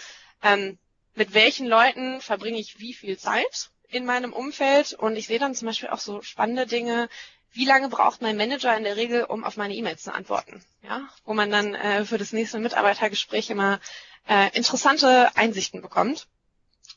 [0.43, 0.79] ähm,
[1.15, 5.55] mit welchen Leuten verbringe ich wie viel Zeit in meinem Umfeld und ich sehe dann
[5.55, 7.09] zum Beispiel auch so spannende Dinge,
[7.55, 10.63] wie lange braucht mein Manager in der Regel, um auf meine E-Mails zu antworten?
[10.83, 13.81] Ja, wo man dann äh, für das nächste Mitarbeitergespräch immer
[14.29, 16.27] äh, interessante Einsichten bekommt.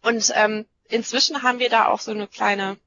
[0.02, 2.78] Und ähm, inzwischen haben wir da auch so eine kleine,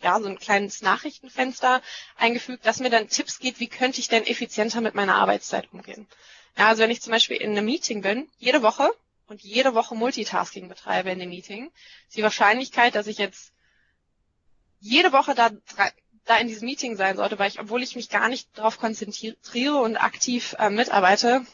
[0.00, 1.82] ja, so ein kleines Nachrichtenfenster
[2.16, 6.06] eingefügt, das mir dann Tipps gibt, wie könnte ich denn effizienter mit meiner Arbeitszeit umgehen.
[6.56, 8.90] Ja, also wenn ich zum Beispiel in einem Meeting bin, jede Woche
[9.26, 11.70] und jede Woche Multitasking betreibe in dem Meeting,
[12.08, 13.52] ist die Wahrscheinlichkeit, dass ich jetzt
[14.80, 15.50] jede Woche da,
[16.26, 19.76] da in diesem Meeting sein sollte, weil ich, obwohl ich mich gar nicht darauf konzentriere
[19.76, 21.46] und aktiv äh, mitarbeite,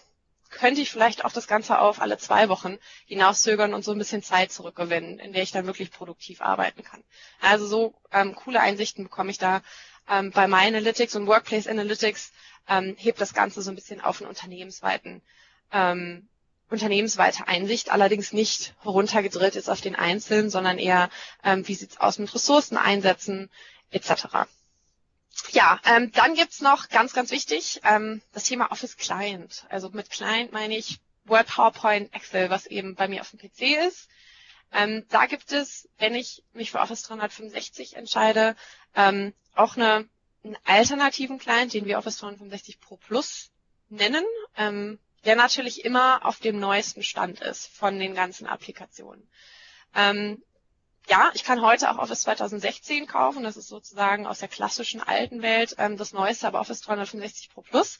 [0.51, 4.23] könnte ich vielleicht auch das Ganze auf alle zwei Wochen hinauszögern und so ein bisschen
[4.23, 7.03] Zeit zurückgewinnen, in der ich dann wirklich produktiv arbeiten kann.
[7.41, 9.63] Also so ähm, coole Einsichten bekomme ich da
[10.09, 12.33] ähm, bei My Analytics und Workplace Analytics
[12.69, 15.23] ähm, hebt das Ganze so ein bisschen auf einen unternehmensweiten
[15.73, 16.29] ähm,
[16.69, 21.11] unternehmensweite Einsicht, allerdings nicht heruntergedrillt ist auf den Einzelnen, sondern eher,
[21.45, 23.51] ähm, wie sieht's aus mit Ressourcen einsetzen,
[23.91, 24.27] etc.
[25.51, 29.65] Ja, ähm, dann gibt's noch ganz, ganz wichtig ähm, das Thema Office Client.
[29.69, 33.87] Also mit Client meine ich Word, PowerPoint, Excel, was eben bei mir auf dem PC
[33.87, 34.09] ist.
[34.73, 38.57] Ähm, da gibt es, wenn ich mich für Office 365 entscheide,
[38.95, 40.09] ähm, auch eine,
[40.45, 43.51] einen alternativen Client, den wir Office 365 Pro Plus
[43.91, 44.25] nennen,
[44.57, 49.29] ähm, der natürlich immer auf dem neuesten Stand ist von den ganzen Applikationen.
[49.95, 50.43] Ähm,
[51.09, 53.43] ja, ich kann heute auch Office 2016 kaufen.
[53.43, 57.63] Das ist sozusagen aus der klassischen alten Welt ähm, das neueste, aber Office 365 Pro
[57.63, 57.99] Plus.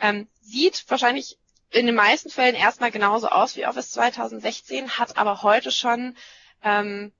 [0.00, 1.38] Ähm, sieht wahrscheinlich
[1.70, 6.16] in den meisten Fällen erstmal genauso aus wie Office 2016, hat aber heute schon
[6.62, 7.12] ähm,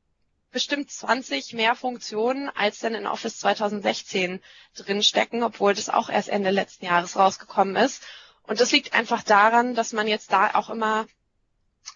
[0.50, 4.40] bestimmt 20 mehr Funktionen, als denn in Office 2016
[4.74, 8.02] drinstecken, obwohl das auch erst Ende letzten Jahres rausgekommen ist.
[8.44, 11.06] Und das liegt einfach daran, dass man jetzt da auch immer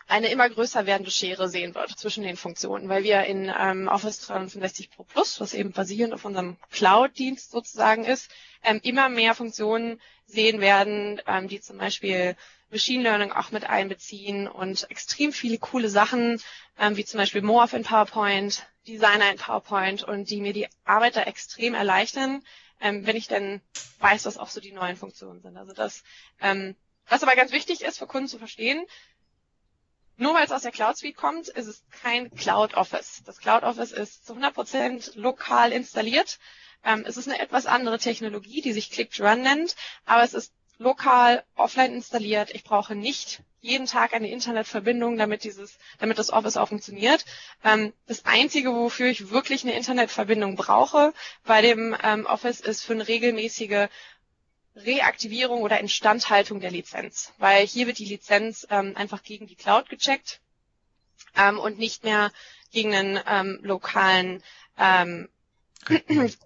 [0.07, 4.21] eine immer größer werdende Schere sehen wird zwischen den Funktionen, weil wir in ähm, Office
[4.21, 8.31] 365 Pro Plus, was eben basierend auf unserem Cloud-Dienst sozusagen ist,
[8.63, 12.37] ähm, immer mehr Funktionen sehen werden, ähm, die zum Beispiel
[12.71, 16.41] Machine Learning auch mit einbeziehen und extrem viele coole Sachen,
[16.79, 21.17] ähm, wie zum Beispiel Morph in PowerPoint, Designer in PowerPoint und die mir die Arbeit
[21.17, 22.43] da extrem erleichtern,
[22.81, 23.61] ähm, wenn ich denn
[24.01, 25.57] weiß, was auch so die neuen Funktionen sind.
[25.57, 26.03] Also das,
[26.41, 26.75] ähm,
[27.09, 28.85] was aber ganz wichtig ist für Kunden zu verstehen,
[30.17, 33.23] nur weil es aus der Cloud Suite kommt, ist es kein Cloud Office.
[33.25, 36.39] Das Cloud Office ist zu 100% lokal installiert.
[36.85, 40.35] Ähm, es ist eine etwas andere Technologie, die sich Click to Run nennt, aber es
[40.35, 42.51] ist lokal offline installiert.
[42.55, 47.25] Ich brauche nicht jeden Tag eine Internetverbindung, damit dieses, damit das Office auch funktioniert.
[47.63, 52.93] Ähm, das einzige, wofür ich wirklich eine Internetverbindung brauche bei dem ähm, Office, ist für
[52.95, 53.87] eine regelmäßige
[54.75, 59.89] Reaktivierung oder Instandhaltung der Lizenz, weil hier wird die Lizenz ähm, einfach gegen die Cloud
[59.89, 60.41] gecheckt
[61.37, 62.33] ähm, und nicht mehr
[62.71, 64.43] gegen einen ähm, lokalen
[64.79, 65.29] ähm,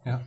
[0.05, 0.21] ja.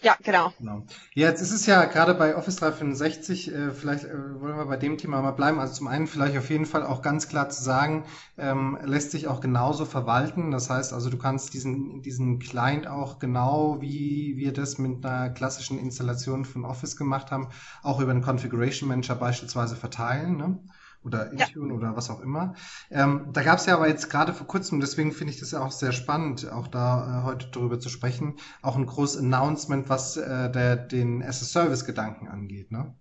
[0.00, 0.52] Ja, genau.
[0.58, 0.84] genau.
[1.14, 4.96] Jetzt ist es ja gerade bei Office 365, äh, vielleicht äh, wollen wir bei dem
[4.96, 5.58] Thema mal bleiben.
[5.58, 8.04] Also zum einen vielleicht auf jeden Fall auch ganz klar zu sagen,
[8.36, 10.52] ähm, lässt sich auch genauso verwalten.
[10.52, 15.30] Das heißt also, du kannst diesen, diesen Client auch genau, wie wir das mit einer
[15.30, 17.48] klassischen Installation von Office gemacht haben,
[17.82, 20.36] auch über einen Configuration Manager beispielsweise verteilen.
[20.36, 20.60] Ne?
[21.04, 21.78] Oder Intune ja.
[21.78, 22.54] oder was auch immer.
[22.90, 25.60] Ähm, da gab es ja aber jetzt gerade vor kurzem, deswegen finde ich das ja
[25.60, 30.16] auch sehr spannend, auch da äh, heute darüber zu sprechen, auch ein großes Announcement, was
[30.16, 32.94] äh, der, den as-a-Service-Gedanken angeht, ne?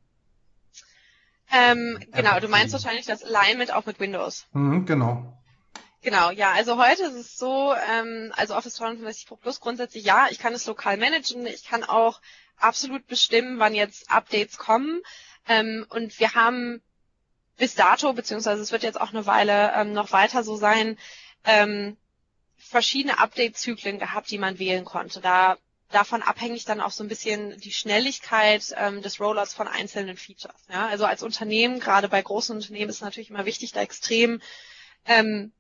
[1.50, 4.48] Ähm, genau, du meinst wahrscheinlich das Alignment auch mit Windows.
[4.52, 5.38] Mhm, genau.
[6.02, 10.28] Genau, ja, also heute ist es so, ähm, also Office 365 Pro Plus grundsätzlich ja,
[10.30, 12.22] ich kann es lokal managen, ich kann auch
[12.58, 15.02] absolut bestimmen, wann jetzt Updates kommen.
[15.48, 16.82] Ähm, und wir haben
[17.58, 20.98] bis dato, beziehungsweise es wird jetzt auch eine Weile ähm, noch weiter so sein,
[21.44, 21.98] ähm,
[22.58, 25.22] verschiedene Update-Zyklen gehabt, die man wählen konnte.
[25.22, 25.58] Da
[25.90, 30.66] davon abhängig dann auch so ein bisschen die Schnelligkeit ähm, des Rollouts von einzelnen Features.
[30.70, 30.88] Ja?
[30.88, 34.42] Also als Unternehmen, gerade bei großen Unternehmen, ist natürlich immer wichtig, da extrem
[35.06, 35.52] ähm,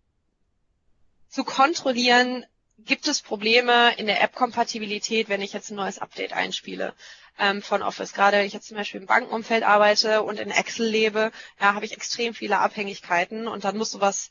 [1.30, 2.46] zu kontrollieren,
[2.80, 6.94] gibt es Probleme in der App-Kompatibilität, wenn ich jetzt ein neues Update einspiele
[7.40, 8.14] ähm, von Office.
[8.14, 11.86] Gerade wenn ich jetzt zum Beispiel im Bankenumfeld arbeite und in Excel lebe, ja, habe
[11.86, 14.30] ich extrem viele Abhängigkeiten und dann muss sowas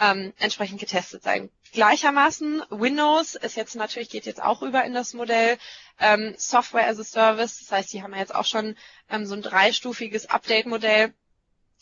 [0.00, 1.50] ähm, entsprechend getestet sein.
[1.72, 5.58] Gleichermaßen Windows ist jetzt natürlich geht jetzt auch über in das Modell
[6.00, 7.60] ähm, Software as a Service.
[7.60, 8.76] Das heißt, die haben ja jetzt auch schon
[9.10, 11.12] ähm, so ein dreistufiges Update-Modell,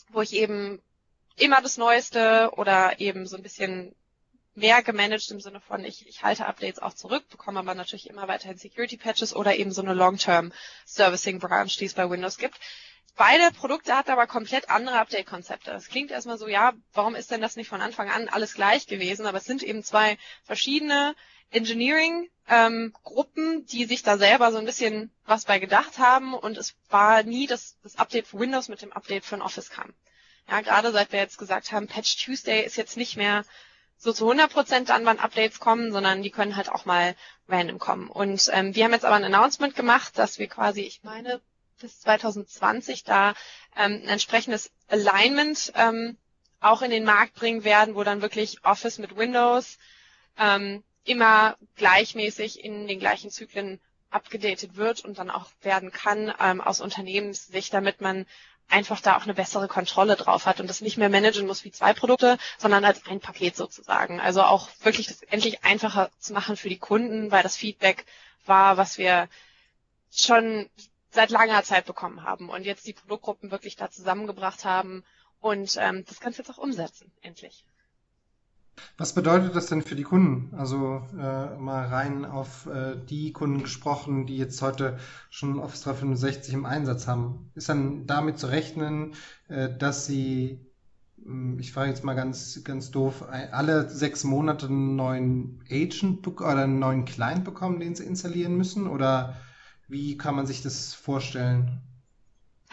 [0.09, 0.81] wo ich eben
[1.37, 3.95] immer das Neueste oder eben so ein bisschen
[4.55, 8.27] mehr gemanagt im Sinne von, ich, ich halte Updates auch zurück, bekomme aber natürlich immer
[8.27, 10.51] weiterhin Security Patches oder eben so eine Long-Term
[10.85, 12.59] Servicing Branch, die es bei Windows gibt.
[13.15, 15.71] Beide Produkte hatten aber komplett andere Update-Konzepte.
[15.71, 18.87] Es klingt erstmal so, ja, warum ist denn das nicht von Anfang an alles gleich
[18.87, 19.27] gewesen?
[19.27, 21.13] Aber es sind eben zwei verschiedene
[21.51, 26.73] Engineering-Gruppen, ähm, die sich da selber so ein bisschen was bei gedacht haben und es
[26.89, 29.93] war nie, dass das Update für Windows mit dem Update ein Office kam.
[30.49, 33.45] Ja, gerade seit wir jetzt gesagt haben, Patch Tuesday ist jetzt nicht mehr
[33.97, 37.15] so zu 100 Prozent dann, wann Updates kommen, sondern die können halt auch mal
[37.47, 38.09] random kommen.
[38.09, 41.41] Und ähm, wir haben jetzt aber ein Announcement gemacht, dass wir quasi, ich meine,
[41.79, 43.31] bis 2020 da
[43.75, 46.17] ähm, ein entsprechendes Alignment ähm,
[46.59, 49.77] auch in den Markt bringen werden, wo dann wirklich Office mit Windows
[50.37, 53.79] ähm, immer gleichmäßig in den gleichen Zyklen
[54.09, 58.25] abgedatet wird und dann auch werden kann ähm, aus Unternehmenssicht, damit man
[58.69, 61.71] einfach da auch eine bessere Kontrolle drauf hat und das nicht mehr managen muss wie
[61.71, 64.19] zwei Produkte, sondern als ein Paket sozusagen.
[64.19, 68.05] Also auch wirklich das endlich einfacher zu machen für die Kunden, weil das Feedback
[68.45, 69.29] war, was wir
[70.11, 70.69] schon
[71.11, 75.03] seit langer Zeit bekommen haben und jetzt die Produktgruppen wirklich da zusammengebracht haben
[75.39, 77.65] und ähm, das kannst du jetzt auch umsetzen, endlich.
[78.97, 80.53] Was bedeutet das denn für die Kunden?
[80.55, 84.97] Also äh, mal rein auf äh, die Kunden gesprochen, die jetzt heute
[85.29, 87.51] schon Office 365 im Einsatz haben.
[87.55, 89.13] Ist dann damit zu rechnen,
[89.47, 90.59] äh, dass sie,
[91.23, 96.63] hm, ich frage jetzt mal ganz, ganz doof, alle sechs Monate einen neuen Agent oder
[96.63, 98.87] einen neuen Client bekommen, den sie installieren müssen?
[98.87, 99.35] Oder
[99.87, 101.81] wie kann man sich das vorstellen?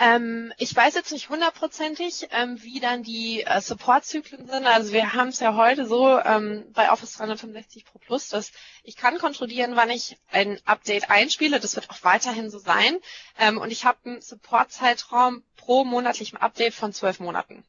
[0.03, 4.67] Ähm, ich weiß jetzt nicht hundertprozentig, ähm, wie dann die äh, Support-Zyklen sind.
[4.67, 8.51] Also wir haben es ja heute so ähm, bei Office 365 Pro Plus, dass
[8.83, 11.61] ich kann kontrollieren, wann ich ein Update einspiele.
[11.61, 12.97] Das wird auch weiterhin so sein.
[13.39, 17.63] Ähm, und ich habe einen Support-Zeitraum pro monatlichem Update von zwölf Monaten.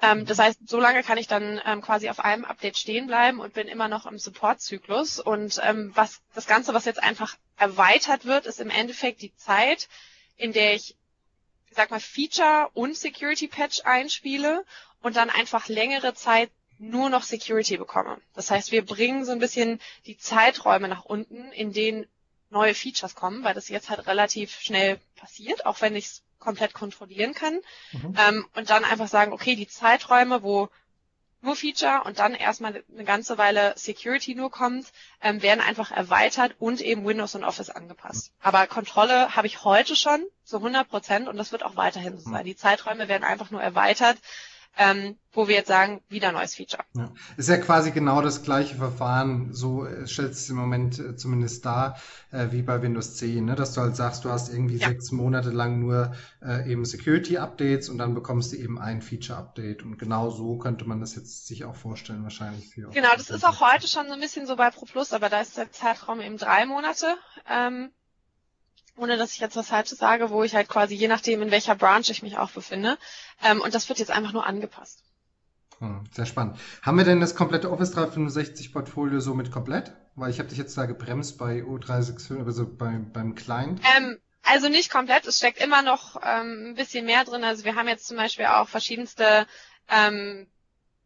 [0.00, 3.40] Ähm, das heißt, so lange kann ich dann ähm, quasi auf einem Update stehen bleiben
[3.40, 5.20] und bin immer noch im Support-Zyklus.
[5.20, 5.60] Und
[5.94, 9.88] was das Ganze, was jetzt einfach erweitert wird, ist im Endeffekt die Zeit,
[10.38, 10.96] in der ich,
[11.68, 14.64] ich sag mal, Feature und Security Patch einspiele
[15.02, 18.18] und dann einfach längere Zeit nur noch Security bekomme.
[18.34, 22.06] Das heißt, wir bringen so ein bisschen die Zeiträume nach unten, in denen
[22.50, 26.72] neue Features kommen, weil das jetzt halt relativ schnell passiert, auch wenn ich es komplett
[26.72, 27.60] kontrollieren kann.
[27.92, 28.14] Mhm.
[28.16, 30.68] Ähm, und dann einfach sagen, okay, die Zeiträume, wo
[31.40, 34.86] nur Feature und dann erstmal eine ganze Weile Security nur kommt,
[35.22, 38.32] ähm, werden einfach erweitert und eben Windows und Office angepasst.
[38.40, 42.30] Aber Kontrolle habe ich heute schon zu 100 Prozent und das wird auch weiterhin so
[42.30, 42.44] sein.
[42.44, 44.18] Die Zeiträume werden einfach nur erweitert
[44.78, 46.82] ähm, wo wir jetzt sagen, wieder neues Feature.
[46.94, 47.12] Ja.
[47.36, 51.66] Ist ja quasi genau das gleiche Verfahren, so äh, stellt es im Moment äh, zumindest
[51.66, 53.56] dar, äh, wie bei Windows 10, ne?
[53.56, 54.88] dass du halt sagst, du hast irgendwie ja.
[54.88, 56.12] sechs Monate lang nur
[56.42, 61.00] äh, eben Security-Updates und dann bekommst du eben ein Feature-Update und genau so könnte man
[61.00, 62.68] das jetzt sich auch vorstellen wahrscheinlich.
[62.68, 65.28] Für genau, das ist auch heute schon so ein bisschen so bei Pro Plus, aber
[65.28, 67.16] da ist der Zeitraum eben drei Monate.
[67.50, 67.90] Ähm,
[68.98, 71.74] ohne dass ich jetzt was Falsches sage, wo ich halt quasi je nachdem, in welcher
[71.74, 72.98] Branch ich mich auch befinde.
[73.42, 75.02] Ähm, und das wird jetzt einfach nur angepasst.
[75.78, 76.58] Hm, sehr spannend.
[76.82, 79.92] Haben wir denn das komplette Office 365 Portfolio somit komplett?
[80.16, 83.80] Weil ich habe dich jetzt da gebremst bei O365, also bei, beim Client.
[83.96, 87.44] Ähm, also nicht komplett, es steckt immer noch ähm, ein bisschen mehr drin.
[87.44, 89.46] Also wir haben jetzt zum Beispiel auch verschiedenste,
[89.88, 90.48] ähm,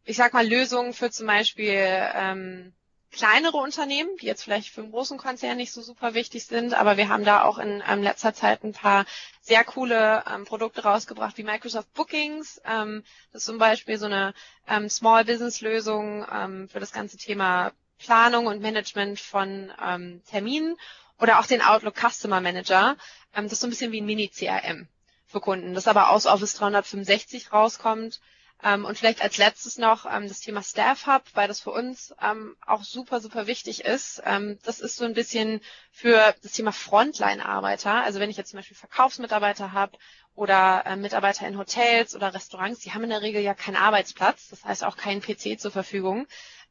[0.05, 1.75] ich sag mal, Lösungen für zum Beispiel
[2.15, 2.73] ähm,
[3.13, 6.97] kleinere Unternehmen, die jetzt vielleicht für einen großen Konzern nicht so super wichtig sind, aber
[6.97, 9.05] wir haben da auch in ähm, letzter Zeit ein paar
[9.41, 12.61] sehr coole ähm, Produkte rausgebracht, wie Microsoft Bookings.
[12.65, 14.33] Ähm, das ist zum Beispiel so eine
[14.67, 20.75] ähm, Small Business Lösung ähm, für das ganze Thema Planung und Management von ähm, Terminen
[21.19, 22.97] oder auch den Outlook Customer Manager.
[23.35, 24.87] Ähm, das ist so ein bisschen wie ein Mini-CRM
[25.27, 28.19] für Kunden, das aber aus Office 365 rauskommt
[28.63, 32.15] ähm, und vielleicht als letztes noch ähm, das Thema Staff Hub, weil das für uns
[32.21, 34.21] ähm, auch super, super wichtig ist.
[34.25, 35.59] Ähm, das ist so ein bisschen
[35.91, 38.03] für das Thema Frontline-Arbeiter.
[38.03, 39.97] Also wenn ich jetzt zum Beispiel Verkaufsmitarbeiter habe
[40.35, 44.47] oder äh, Mitarbeiter in Hotels oder Restaurants, die haben in der Regel ja keinen Arbeitsplatz,
[44.49, 46.25] das heißt auch keinen PC zur Verfügung.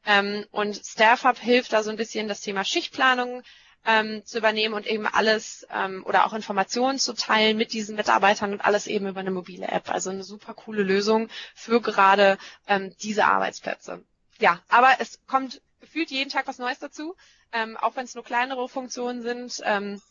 [0.05, 3.43] Ähm, und Staff Hub hilft da so ein bisschen das Thema Schichtplanung
[3.85, 8.53] ähm, zu übernehmen und eben alles ähm, oder auch Informationen zu teilen mit diesen Mitarbeitern
[8.53, 9.89] und alles eben über eine mobile App.
[9.89, 14.03] Also eine super coole Lösung für gerade ähm, diese Arbeitsplätze.
[14.39, 17.15] Ja, aber es kommt gefühlt jeden Tag was Neues dazu,
[17.51, 19.61] ähm, auch wenn es nur kleinere Funktionen sind.
[19.63, 20.01] Ähm,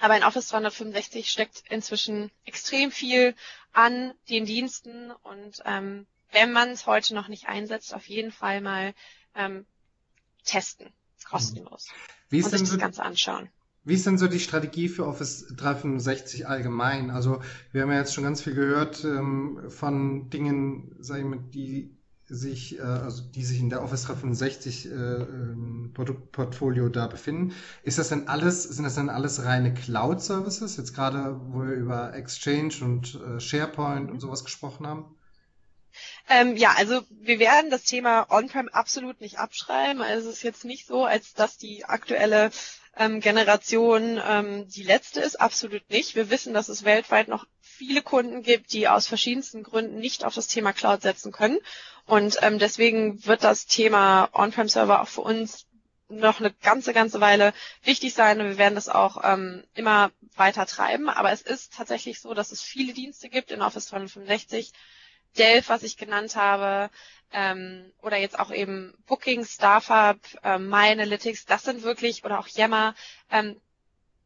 [0.00, 3.34] aber in Office 365 steckt inzwischen extrem viel
[3.72, 8.60] an den Diensten und ähm, wenn man es heute noch nicht einsetzt, auf jeden Fall
[8.60, 8.94] mal
[9.34, 9.66] ähm,
[10.44, 10.92] testen,
[11.24, 11.88] kostenlos.
[12.28, 13.48] Wie ist und sich das so, Ganze anschauen.
[13.84, 17.10] Wie ist denn so die Strategie für Office 365 allgemein?
[17.10, 17.40] Also
[17.72, 21.96] wir haben ja jetzt schon ganz viel gehört ähm, von Dingen, sag ich mal, die
[22.30, 27.52] sich, äh, also die sich in der Office 365 äh, ähm, Produktportfolio da befinden.
[27.82, 30.76] Ist das denn alles, sind das denn alles reine Cloud-Services?
[30.76, 35.16] Jetzt gerade, wo wir über Exchange und äh, SharePoint und sowas gesprochen haben?
[36.30, 40.00] Ähm, ja, also wir werden das Thema On-Prem absolut nicht abschreiben.
[40.00, 42.52] Also es ist jetzt nicht so, als dass die aktuelle
[42.96, 45.40] ähm, Generation ähm, die letzte ist.
[45.40, 46.14] Absolut nicht.
[46.14, 50.34] Wir wissen, dass es weltweit noch viele Kunden gibt, die aus verschiedensten Gründen nicht auf
[50.34, 51.58] das Thema Cloud setzen können.
[52.06, 55.66] Und ähm, deswegen wird das Thema On-Prem-Server auch für uns
[56.08, 57.52] noch eine ganze, ganze Weile
[57.82, 61.08] wichtig sein und wir werden das auch ähm, immer weiter treiben.
[61.08, 64.72] Aber es ist tatsächlich so, dass es viele Dienste gibt in Office 365,
[65.38, 66.90] Delph, was ich genannt habe,
[67.32, 72.48] ähm, oder jetzt auch eben Booking, Starfab, ähm, My Analytics, das sind wirklich, oder auch
[72.48, 72.94] Yammer,
[73.30, 73.60] ähm,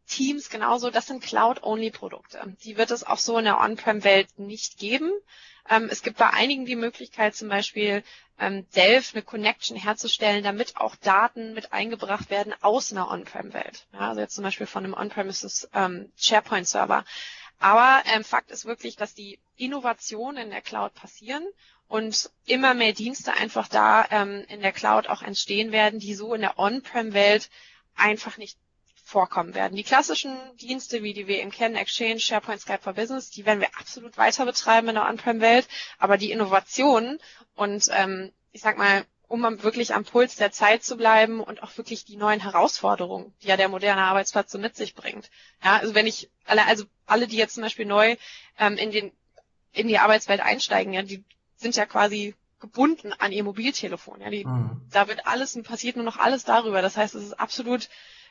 [0.06, 2.56] Teams genauso, das sind Cloud-Only-Produkte.
[2.62, 5.10] Die wird es auch so in der On-Prem-Welt nicht geben.
[5.68, 8.02] Ähm, es gibt bei einigen die Möglichkeit, zum Beispiel
[8.38, 13.86] ähm, Delph eine Connection herzustellen, damit auch Daten mit eingebracht werden aus einer On-Prem-Welt.
[13.92, 17.04] Ja, also jetzt zum Beispiel von einem On-Premises ähm, SharePoint-Server.
[17.58, 21.46] Aber ähm, Fakt ist wirklich, dass die Innovationen in der Cloud passieren
[21.88, 26.34] und immer mehr Dienste einfach da ähm, in der Cloud auch entstehen werden, die so
[26.34, 27.50] in der On-Prem-Welt
[27.94, 28.58] einfach nicht
[29.04, 29.76] vorkommen werden.
[29.76, 33.60] Die klassischen Dienste, wie die wir eben kennen, Exchange, SharePoint, Skype for Business, die werden
[33.60, 37.18] wir absolut weiter betreiben in der On-Prem-Welt, aber die Innovationen
[37.54, 39.04] und ähm, ich sag mal,
[39.42, 43.48] um wirklich am Puls der Zeit zu bleiben und auch wirklich die neuen Herausforderungen, die
[43.48, 45.30] ja der moderne Arbeitsplatz so mit sich bringt.
[45.62, 48.16] Ja, also wenn ich alle, also alle, die jetzt zum Beispiel neu
[48.58, 49.12] ähm, in den
[49.72, 51.24] in die Arbeitswelt einsteigen, ja, die
[51.56, 54.20] sind ja quasi gebunden an ihr Mobiltelefon.
[54.20, 54.80] Ja, die, mhm.
[54.92, 56.80] da wird alles passiert nur noch alles darüber.
[56.80, 57.88] Das heißt, es ist absolut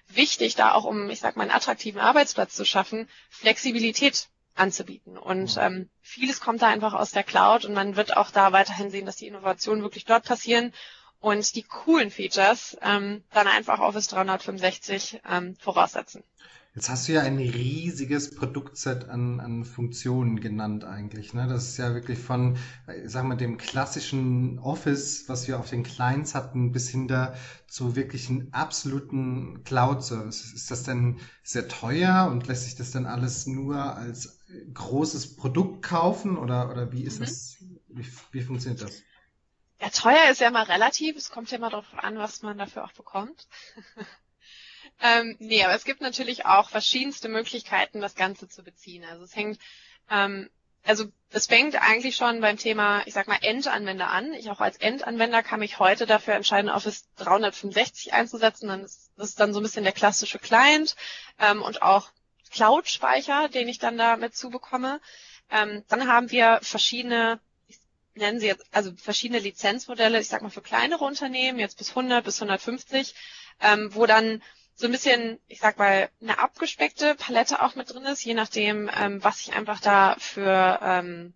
[0.07, 5.17] wichtig, da auch um, ich sag mal, einen attraktiven Arbeitsplatz zu schaffen, Flexibilität anzubieten.
[5.17, 8.89] Und ähm, vieles kommt da einfach aus der Cloud und man wird auch da weiterhin
[8.89, 10.73] sehen, dass die Innovationen wirklich dort passieren
[11.19, 16.23] und die coolen Features ähm, dann einfach Office 365 ähm, voraussetzen.
[16.75, 21.35] Jetzt hast du ja ein riesiges Produktset an, an Funktionen genannt eigentlich.
[21.35, 21.47] Ne?
[21.47, 22.57] Das ist ja wirklich von,
[23.05, 27.35] sagen wir, dem klassischen Office, was wir auf den Clients hatten, bis hin da
[27.67, 30.53] zu wirklichen absoluten Cloud-Services.
[30.53, 34.39] Ist das denn sehr teuer und lässt sich das dann alles nur als
[34.73, 37.25] großes Produkt kaufen oder, oder wie ist mhm.
[37.25, 39.01] das, wie, wie funktioniert das?
[39.81, 41.17] Ja, teuer ist ja mal relativ.
[41.17, 43.47] Es kommt ja mal darauf an, was man dafür auch bekommt.
[45.01, 49.03] ähm, nee, aber es gibt natürlich auch verschiedenste Möglichkeiten, das Ganze zu beziehen.
[49.03, 49.59] Also es hängt,
[50.09, 50.49] ähm,
[50.85, 54.33] also es fängt eigentlich schon beim Thema, ich sag mal, Endanwender an.
[54.33, 58.69] Ich auch als Endanwender kann mich heute dafür entscheiden, Office 365 einzusetzen.
[58.69, 60.95] Dann ist, das ist dann so ein bisschen der klassische Client
[61.39, 62.09] ähm, und auch
[62.53, 65.01] Cloud-Speicher, den ich dann da mit zubekomme.
[65.51, 67.39] Ähm, dann haben wir verschiedene
[68.15, 72.23] nennen Sie jetzt, also verschiedene Lizenzmodelle, ich sag mal für kleinere Unternehmen, jetzt bis 100,
[72.23, 73.15] bis 150,
[73.59, 74.43] ähm, wo dann
[74.75, 78.87] so ein bisschen, ich sag mal, eine abgespeckte Palette auch mit drin ist, je nachdem,
[78.95, 81.33] ähm, was ich einfach da für ähm,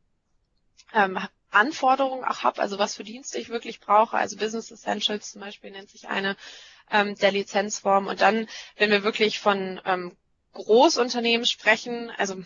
[0.93, 4.17] ähm, Anforderungen auch habe, also was für Dienste ich wirklich brauche.
[4.17, 6.35] Also Business Essentials zum Beispiel nennt sich eine.
[6.91, 8.07] ähm, der Lizenzform.
[8.07, 8.47] Und dann,
[8.77, 10.15] wenn wir wirklich von ähm,
[10.57, 12.43] Großunternehmen sprechen, also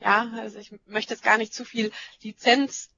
[0.00, 1.92] ja, also ich möchte jetzt gar nicht zu viel
[2.22, 2.90] Lizenz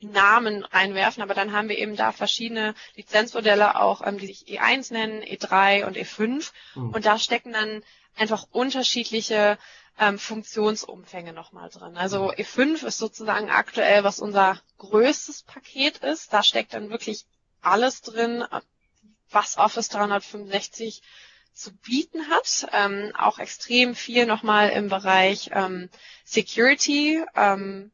[0.00, 4.92] Namen reinwerfen, aber dann haben wir eben da verschiedene Lizenzmodelle auch, ähm, die sich E1
[4.92, 6.90] nennen, E3 und E5 mhm.
[6.90, 7.82] und da stecken dann
[8.16, 9.58] einfach unterschiedliche
[9.98, 11.96] ähm, Funktionsumfänge nochmal drin.
[11.96, 12.30] Also mhm.
[12.30, 16.32] E5 ist sozusagen aktuell, was unser größtes Paket ist.
[16.32, 17.26] Da steckt dann wirklich
[17.60, 18.44] alles drin,
[19.30, 21.02] was Office 365
[21.52, 22.68] zu bieten hat.
[22.72, 25.88] Ähm, auch extrem viel nochmal im Bereich ähm,
[26.24, 27.24] Security.
[27.34, 27.90] Ähm,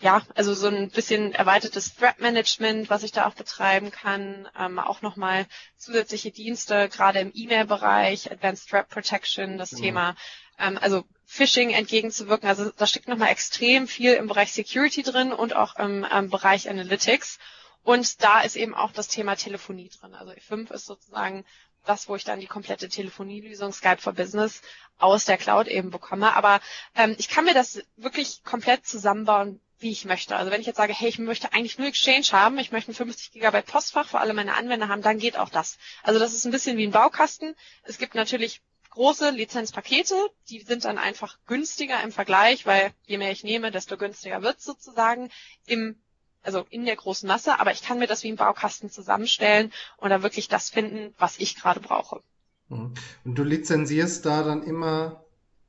[0.00, 4.78] ja, also so ein bisschen erweitertes Threat Management, was ich da auch betreiben kann, ähm,
[4.78, 9.76] auch nochmal zusätzliche Dienste, gerade im E-Mail-Bereich, Advanced Threat Protection, das mhm.
[9.76, 10.16] Thema,
[10.58, 12.48] ähm, also Phishing entgegenzuwirken.
[12.48, 16.68] Also da steckt nochmal extrem viel im Bereich Security drin und auch im ähm, Bereich
[16.68, 17.38] Analytics.
[17.84, 20.14] Und da ist eben auch das Thema Telefonie drin.
[20.14, 21.44] Also E5 ist sozusagen
[21.84, 24.62] das, wo ich dann die komplette Telefonielösung Skype for Business
[24.98, 26.34] aus der Cloud eben bekomme.
[26.36, 26.60] Aber
[26.94, 30.36] ähm, ich kann mir das wirklich komplett zusammenbauen, wie ich möchte.
[30.36, 32.94] Also wenn ich jetzt sage, hey, ich möchte eigentlich nur Exchange haben, ich möchte ein
[32.94, 35.78] 50 Gigabyte Postfach für alle meine Anwender haben, dann geht auch das.
[36.02, 37.54] Also das ist ein bisschen wie ein Baukasten.
[37.82, 40.14] Es gibt natürlich große Lizenzpakete,
[40.50, 44.60] die sind dann einfach günstiger im Vergleich, weil je mehr ich nehme, desto günstiger wird
[44.60, 45.30] sozusagen
[45.66, 46.01] im
[46.42, 50.10] also in der großen Masse, aber ich kann mir das wie ein Baukasten zusammenstellen und
[50.10, 52.20] da wirklich das finden, was ich gerade brauche.
[52.68, 52.94] Mhm.
[53.24, 55.24] Und du lizenzierst da dann immer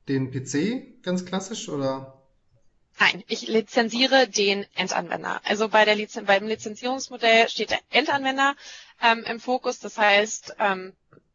[0.08, 2.20] den PC ganz klassisch oder?
[2.98, 5.40] Nein, ich lizenziere den Endanwender.
[5.44, 8.54] Also bei der Lizen beim Lizenzierungsmodell steht der Endanwender
[9.02, 9.80] ähm, im Fokus.
[9.80, 10.92] Das heißt, ähm,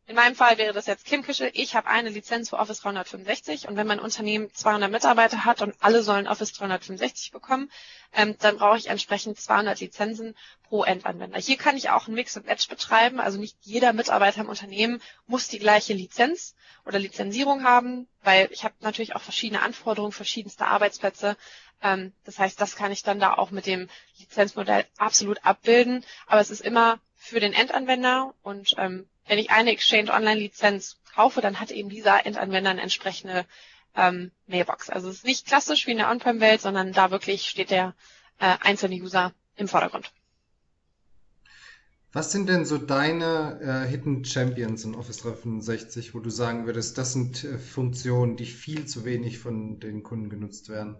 [0.09, 1.51] in meinem Fall wäre das jetzt Kim Kischel.
[1.53, 5.75] Ich habe eine Lizenz für Office 365 und wenn mein Unternehmen 200 Mitarbeiter hat und
[5.81, 7.69] alle sollen Office 365 bekommen,
[8.13, 11.37] ähm, dann brauche ich entsprechend 200 Lizenzen pro Endanwender.
[11.37, 13.19] Hier kann ich auch ein Mix und Match betreiben.
[13.19, 16.55] Also nicht jeder Mitarbeiter im Unternehmen muss die gleiche Lizenz
[16.87, 21.37] oder Lizenzierung haben, weil ich habe natürlich auch verschiedene Anforderungen, verschiedenste Arbeitsplätze.
[21.83, 23.87] Ähm, das heißt, das kann ich dann da auch mit dem
[24.17, 26.03] Lizenzmodell absolut abbilden.
[26.25, 30.97] Aber es ist immer für den Endanwender und ähm, wenn ich eine Exchange Online Lizenz
[31.13, 33.45] kaufe, dann hat eben dieser Endanwender eine entsprechende
[33.95, 34.89] ähm, Mailbox.
[34.89, 37.93] Also es ist nicht klassisch wie in der On-Prem-Welt, sondern da wirklich steht der
[38.39, 40.11] äh, einzelne User im Vordergrund.
[42.11, 46.97] Was sind denn so deine äh, Hidden Champions in Office 365, wo du sagen würdest,
[46.97, 50.97] das sind äh, Funktionen, die viel zu wenig von den Kunden genutzt werden?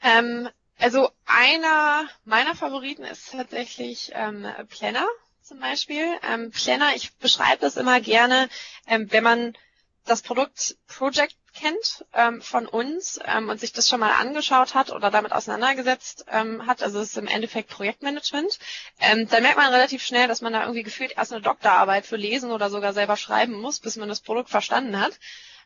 [0.00, 0.48] Ähm,
[0.78, 5.08] also einer meiner Favoriten ist tatsächlich ähm, Planner
[5.48, 6.04] zum Beispiel.
[6.30, 8.50] Ähm, Planner, ich beschreibe das immer gerne,
[8.86, 9.56] ähm, wenn man
[10.04, 14.90] das Produkt Project kennt ähm, von uns ähm, und sich das schon mal angeschaut hat
[14.90, 18.58] oder damit auseinandergesetzt ähm, hat, also es ist im Endeffekt Projektmanagement,
[19.00, 22.16] ähm, dann merkt man relativ schnell, dass man da irgendwie gefühlt erst eine Doktorarbeit für
[22.16, 25.18] lesen oder sogar selber schreiben muss, bis man das Produkt verstanden hat.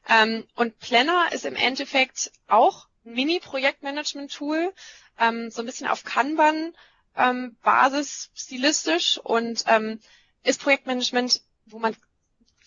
[0.08, 4.72] Ähm, und Planner ist im Endeffekt auch ein Mini-Projektmanagement-Tool,
[5.18, 6.72] ähm, so ein bisschen auf Kanban
[7.16, 10.00] ähm, Basis stilistisch und ähm,
[10.42, 11.96] ist Projektmanagement, wo man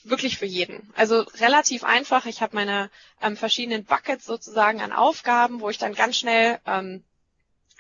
[0.04, 0.94] wirklich für jeden.
[0.96, 2.26] Also relativ einfach.
[2.26, 2.90] Ich habe meine
[3.22, 7.04] ähm, verschiedenen Buckets sozusagen an Aufgaben, wo ich dann ganz schnell ähm,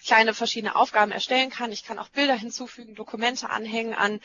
[0.03, 1.71] kleine verschiedene Aufgaben erstellen kann.
[1.71, 4.21] Ich kann auch Bilder hinzufügen, Dokumente anhängen an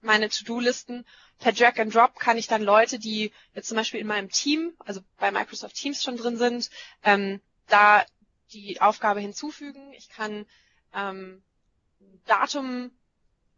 [0.00, 1.04] meine To-Do-Listen.
[1.38, 4.72] Per Drag and Drop kann ich dann Leute, die jetzt zum Beispiel in meinem Team,
[4.78, 6.70] also bei Microsoft Teams schon drin sind,
[7.02, 8.04] ähm, da
[8.52, 9.92] die Aufgabe hinzufügen.
[9.92, 10.46] Ich kann
[10.94, 11.42] ähm,
[12.26, 12.90] Datum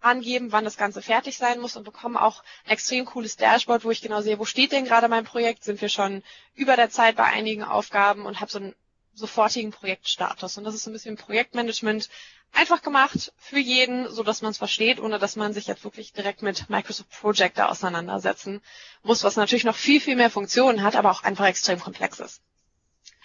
[0.01, 3.91] angeben, wann das Ganze fertig sein muss und bekomme auch ein extrem cooles Dashboard, wo
[3.91, 6.23] ich genau sehe, wo steht denn gerade mein Projekt, sind wir schon
[6.55, 8.75] über der Zeit bei einigen Aufgaben und habe so einen
[9.15, 10.57] sofortigen Projektstatus.
[10.59, 12.09] Und das ist so ein bisschen Projektmanagement
[12.53, 16.13] einfach gemacht für jeden, so dass man es versteht, ohne dass man sich jetzt wirklich
[16.13, 18.63] direkt mit Microsoft Projector auseinandersetzen
[19.03, 22.41] muss, was natürlich noch viel, viel mehr Funktionen hat, aber auch einfach extrem komplex ist.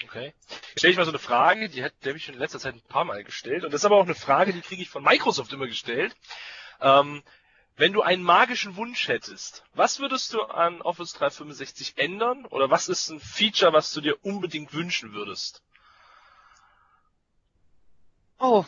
[0.03, 0.33] Okay.
[0.49, 2.75] Jetzt stelle ich mal so eine Frage, die hat der mich schon in letzter Zeit
[2.75, 3.63] ein paar Mal gestellt.
[3.63, 6.15] Und das ist aber auch eine Frage, die kriege ich von Microsoft immer gestellt.
[6.81, 7.23] Ähm,
[7.77, 12.45] wenn du einen magischen Wunsch hättest, was würdest du an Office 365 ändern?
[12.45, 15.63] Oder was ist ein Feature, was du dir unbedingt wünschen würdest?
[18.39, 18.65] Oh,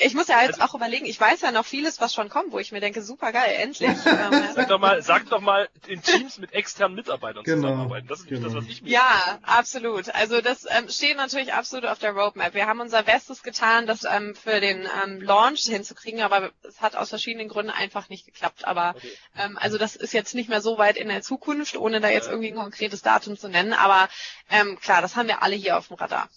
[0.00, 2.52] ich muss ja jetzt also, auch überlegen, ich weiß ja noch vieles, was schon kommt,
[2.52, 3.90] wo ich mir denke, super geil, endlich.
[4.06, 8.08] Ähm, sag doch mal, sag doch mal, in Teams mit externen Mitarbeitern genau, zusammenarbeiten.
[8.08, 8.46] Das ist genau.
[8.46, 10.14] das, was ich mir Ja, absolut.
[10.14, 12.54] Also das ähm, steht natürlich absolut auf der Roadmap.
[12.54, 16.96] Wir haben unser Bestes getan, das ähm, für den ähm, Launch hinzukriegen, aber es hat
[16.96, 18.66] aus verschiedenen Gründen einfach nicht geklappt.
[18.66, 19.12] Aber okay.
[19.36, 22.28] ähm, also das ist jetzt nicht mehr so weit in der Zukunft, ohne da jetzt
[22.28, 23.72] irgendwie ein konkretes Datum zu nennen.
[23.72, 24.08] Aber
[24.50, 26.28] ähm, klar, das haben wir alle hier auf dem Radar.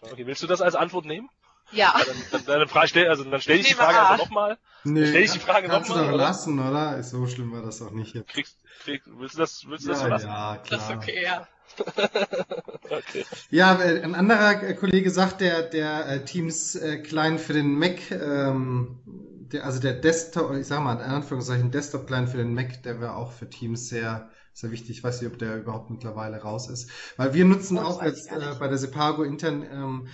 [0.00, 1.28] Okay, willst du das als Antwort nehmen?
[1.70, 1.94] Ja.
[2.04, 4.58] Dann, dann, dann, Frage, stell, also, dann stell ich die Nehme Frage einfach nochmal.
[4.84, 6.16] Nee, Stell ich die Frage kannst du nochmal, doch oder?
[6.16, 6.96] lassen, oder?
[6.98, 8.14] Ist so schlimm war das auch nicht.
[8.14, 8.28] Jetzt.
[8.28, 10.38] Kriegst, kriegst, willst du das, willst du das so Ja, lassen?
[10.54, 10.78] ja, klar.
[10.78, 11.48] Das ist okay, ja.
[12.90, 13.26] Okay.
[13.50, 17.78] Ja, äh, ein anderer äh, Kollege sagt, der, der äh, Teams äh, Client für den
[17.78, 22.54] Mac, ähm, der, also der Desktop, ich sag mal in Anführungszeichen Desktop Client für den
[22.54, 24.90] Mac, der wäre auch für Teams sehr, sehr wichtig.
[24.98, 26.90] Ich weiß nicht, ob der überhaupt mittlerweile raus ist.
[27.16, 30.10] Weil wir nutzen Oh, das auch ich jetzt äh, bei der Sepago intern ähm, äh,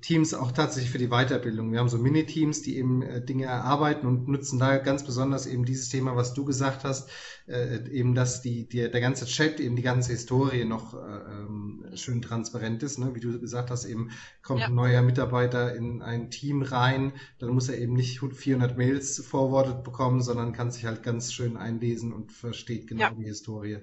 [0.00, 1.70] Teams auch tatsächlich für die Weiterbildung.
[1.70, 5.66] Wir haben so Mini-Teams, die eben äh, Dinge erarbeiten und nutzen da ganz besonders eben
[5.66, 7.10] dieses Thema, was du gesagt hast,
[7.46, 11.84] äh, eben, dass die, die, der ganze Chat, eben die ganze Historie noch äh, ähm,
[11.94, 12.98] schön transparent ist.
[12.98, 13.14] Ne?
[13.14, 14.10] Wie du gesagt hast, eben
[14.42, 14.66] kommt Ja.
[14.68, 19.84] ein neuer Mitarbeiter in ein Team rein, dann muss er eben nicht 400 Mails forwarded
[19.84, 23.10] bekommen, sondern kann sich halt ganz schön einlesen und versteht genau Ja.
[23.10, 23.78] die Historie.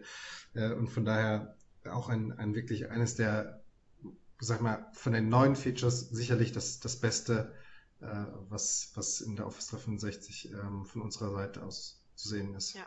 [0.56, 1.56] Äh, und von daher
[1.90, 3.59] auch ein, ein wirklich eines der,
[4.48, 7.54] sag mal, von den neuen Features sicherlich das, das Beste,
[8.02, 12.74] äh, was, was in der Office 365 ähm, von unserer Seite aus zu sehen ist.
[12.74, 12.86] Ja.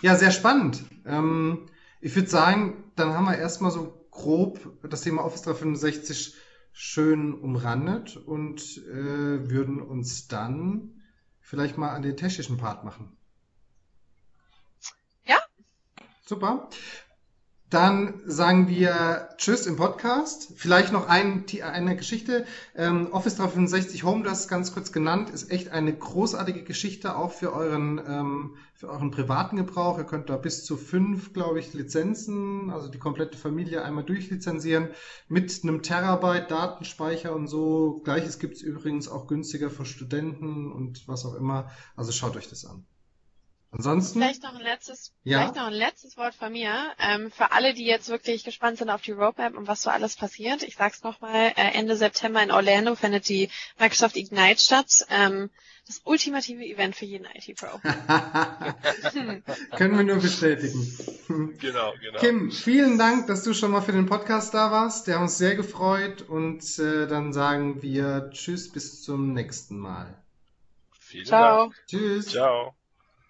[0.00, 0.84] Ja, sehr spannend.
[1.04, 1.66] Ähm,
[2.00, 6.34] ich würde sagen, dann haben wir erstmal so grob das Thema Office 365
[6.72, 11.02] schön umrandet und äh, würden uns dann
[11.40, 13.16] vielleicht mal an den technischen Part machen.
[15.24, 15.38] Ja.
[16.24, 16.68] Super.
[17.72, 20.52] Dann sagen wir Tschüss im Podcast.
[20.56, 22.44] Vielleicht noch ein, eine Geschichte.
[22.76, 27.54] Ähm, Office 365 Home, es ganz kurz genannt, ist echt eine großartige Geschichte auch für
[27.54, 29.96] euren, ähm, für euren privaten Gebrauch.
[29.96, 34.90] Ihr könnt da bis zu fünf, glaube ich, Lizenzen, also die komplette Familie einmal durchlizenzieren
[35.28, 38.02] mit einem Terabyte Datenspeicher und so.
[38.04, 41.70] Gleiches gibt's übrigens auch günstiger für Studenten und was auch immer.
[41.96, 42.84] Also schaut euch das an.
[43.72, 44.20] Ansonsten.
[44.20, 45.38] Vielleicht noch ein letztes, Ja.
[45.38, 46.92] vielleicht noch ein letztes Wort von mir.
[46.98, 50.14] Ähm, für alle, die jetzt wirklich gespannt sind auf die Roadmap und was so alles
[50.14, 50.62] passiert.
[50.62, 53.48] Ich sag's nochmal, äh, Ende September in Orlando findet die
[53.78, 55.06] Microsoft Ignite statt.
[55.08, 55.48] Ähm,
[55.86, 57.80] das ultimative Event für jeden IT-Pro.
[59.76, 61.56] Können wir nur bestätigen.
[61.58, 62.18] Genau, genau.
[62.20, 65.06] Kim, vielen Dank, dass du schon mal für den Podcast da warst.
[65.06, 70.14] Der hat uns sehr gefreut und äh, dann sagen wir Tschüss bis zum nächsten Mal.
[71.00, 71.64] Vielen Ciao.
[71.64, 71.82] Dank.
[71.86, 72.26] Tschüss.
[72.26, 72.74] Ciao.